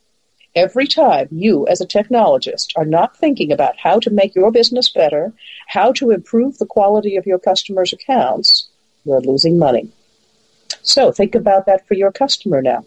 Every 0.57 0.89
time 0.89 1.29
you, 1.31 1.65
as 1.69 1.81
a 1.81 1.87
technologist, 1.87 2.73
are 2.75 2.85
not 2.85 3.17
thinking 3.17 3.53
about 3.53 3.79
how 3.79 4.01
to 4.01 4.11
make 4.11 4.35
your 4.35 4.51
business 4.51 4.91
better, 4.91 5.33
how 5.69 5.93
to 5.93 6.11
improve 6.11 6.59
the 6.59 6.67
quality 6.67 7.15
of 7.15 7.25
your 7.25 7.39
customers' 7.39 7.93
accounts, 7.93 8.67
you're 9.05 9.21
losing 9.21 9.61
money. 9.61 9.89
So 10.83 11.13
think 11.13 11.37
about 11.37 11.67
that 11.67 11.87
for 11.87 11.95
your 11.95 12.11
customer 12.11 12.63
now. 12.63 12.85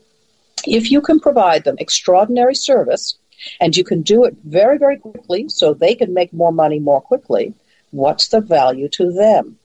If 0.68 0.92
you 0.92 1.00
can 1.00 1.22
provide 1.22 1.64
them 1.64 1.78
extraordinary 1.80 2.56
service 2.56 3.18
and 3.60 3.76
you 3.76 3.84
can 3.84 4.02
do 4.02 4.26
it 4.26 4.36
very, 4.44 4.78
very 4.78 4.98
quickly 4.98 5.50
so 5.50 5.74
they 5.74 5.96
can 5.96 6.14
make 6.14 6.34
more 6.34 6.52
money 6.52 6.80
more 6.80 7.02
quickly, 7.02 7.54
what's 7.92 8.28
the 8.30 8.42
value 8.42 8.90
to 8.90 9.12
them? 9.12 9.58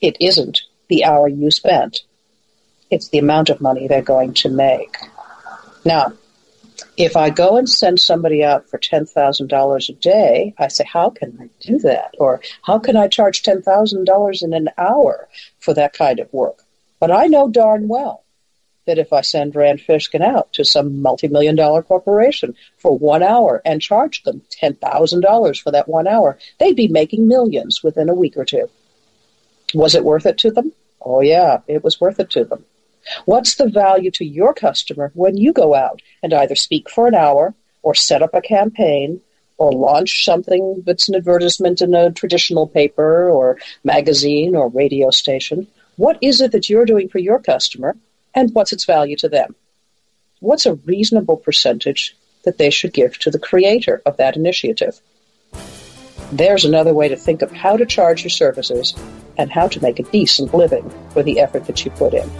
It 0.00 0.16
isn't 0.20 0.62
the 0.88 1.04
hour 1.04 1.28
you 1.28 1.50
spent. 1.50 2.00
It's 2.90 3.08
the 3.08 3.18
amount 3.18 3.50
of 3.50 3.60
money 3.60 3.88
they're 3.88 4.02
going 4.02 4.34
to 4.34 4.48
make. 4.48 4.96
Now, 5.84 6.12
if 6.96 7.16
I 7.16 7.30
go 7.30 7.56
and 7.56 7.68
send 7.68 8.00
somebody 8.00 8.44
out 8.44 8.68
for 8.68 8.78
$10,000 8.78 9.88
a 9.88 9.92
day, 9.94 10.54
I 10.58 10.68
say, 10.68 10.84
how 10.84 11.10
can 11.10 11.38
I 11.40 11.48
do 11.60 11.78
that? 11.80 12.14
Or 12.18 12.40
how 12.62 12.78
can 12.78 12.96
I 12.96 13.08
charge 13.08 13.42
$10,000 13.42 14.42
in 14.42 14.52
an 14.52 14.68
hour 14.78 15.28
for 15.58 15.74
that 15.74 15.94
kind 15.94 16.20
of 16.20 16.32
work? 16.32 16.62
But 17.00 17.10
I 17.10 17.26
know 17.26 17.48
darn 17.48 17.88
well 17.88 18.25
that 18.86 18.98
if 18.98 19.12
I 19.12 19.20
send 19.20 19.54
Rand 19.54 19.80
Fishkin 19.80 20.22
out 20.22 20.52
to 20.54 20.64
some 20.64 21.02
multi-million 21.02 21.56
dollar 21.56 21.82
corporation 21.82 22.54
for 22.78 22.96
one 22.96 23.22
hour 23.22 23.60
and 23.64 23.82
charge 23.82 24.22
them 24.22 24.42
$10,000 24.62 25.62
for 25.62 25.70
that 25.70 25.88
one 25.88 26.06
hour, 26.06 26.38
they'd 26.58 26.76
be 26.76 26.88
making 26.88 27.28
millions 27.28 27.82
within 27.82 28.08
a 28.08 28.14
week 28.14 28.36
or 28.36 28.44
two. 28.44 28.70
Was 29.74 29.94
it 29.94 30.04
worth 30.04 30.26
it 30.26 30.38
to 30.38 30.50
them? 30.50 30.72
Oh 31.00 31.20
yeah, 31.20 31.58
it 31.66 31.84
was 31.84 32.00
worth 32.00 32.18
it 32.20 32.30
to 32.30 32.44
them. 32.44 32.64
What's 33.24 33.56
the 33.56 33.68
value 33.68 34.10
to 34.12 34.24
your 34.24 34.54
customer 34.54 35.12
when 35.14 35.36
you 35.36 35.52
go 35.52 35.74
out 35.74 36.02
and 36.22 36.32
either 36.32 36.56
speak 36.56 36.90
for 36.90 37.06
an 37.06 37.14
hour 37.14 37.54
or 37.82 37.94
set 37.94 38.22
up 38.22 38.34
a 38.34 38.40
campaign 38.40 39.20
or 39.58 39.72
launch 39.72 40.24
something 40.24 40.82
that's 40.84 41.08
an 41.08 41.14
advertisement 41.14 41.80
in 41.80 41.94
a 41.94 42.10
traditional 42.10 42.66
paper 42.66 43.28
or 43.28 43.58
magazine 43.84 44.54
or 44.56 44.68
radio 44.68 45.10
station? 45.10 45.66
What 45.96 46.18
is 46.20 46.40
it 46.40 46.52
that 46.52 46.68
you're 46.68 46.84
doing 46.84 47.08
for 47.08 47.18
your 47.18 47.38
customer 47.38 47.96
and 48.36 48.54
what's 48.54 48.72
its 48.72 48.84
value 48.84 49.16
to 49.16 49.28
them? 49.28 49.56
What's 50.40 50.66
a 50.66 50.74
reasonable 50.74 51.38
percentage 51.38 52.14
that 52.44 52.58
they 52.58 52.70
should 52.70 52.92
give 52.92 53.18
to 53.20 53.30
the 53.30 53.38
creator 53.38 54.02
of 54.04 54.18
that 54.18 54.36
initiative? 54.36 55.00
There's 56.30 56.64
another 56.64 56.92
way 56.92 57.08
to 57.08 57.16
think 57.16 57.40
of 57.40 57.50
how 57.50 57.76
to 57.76 57.86
charge 57.86 58.22
your 58.22 58.30
services 58.30 58.94
and 59.38 59.50
how 59.50 59.68
to 59.68 59.82
make 59.82 59.98
a 59.98 60.04
decent 60.04 60.52
living 60.54 60.92
for 61.10 61.22
the 61.22 61.40
effort 61.40 61.66
that 61.66 61.84
you 61.84 61.90
put 61.92 62.14
in. 62.14 62.30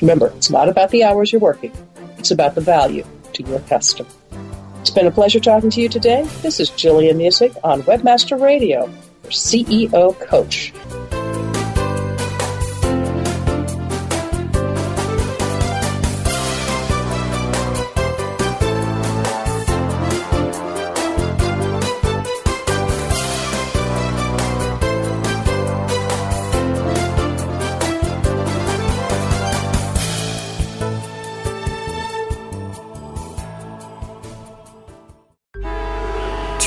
Remember, 0.00 0.28
it's 0.36 0.50
not 0.50 0.68
about 0.68 0.90
the 0.90 1.04
hours 1.04 1.32
you're 1.32 1.40
working, 1.40 1.72
it's 2.18 2.30
about 2.30 2.54
the 2.54 2.60
value 2.60 3.04
to 3.34 3.42
your 3.42 3.60
customer. 3.60 4.08
It's 4.80 4.90
been 4.90 5.06
a 5.06 5.10
pleasure 5.10 5.40
talking 5.40 5.70
to 5.70 5.82
you 5.82 5.88
today. 5.88 6.22
This 6.42 6.60
is 6.60 6.70
Jillian 6.70 7.16
Muessig 7.16 7.56
on 7.62 7.82
Webmaster 7.82 8.40
Radio, 8.40 8.86
your 9.22 9.32
CEO 9.32 10.18
coach. 10.20 10.72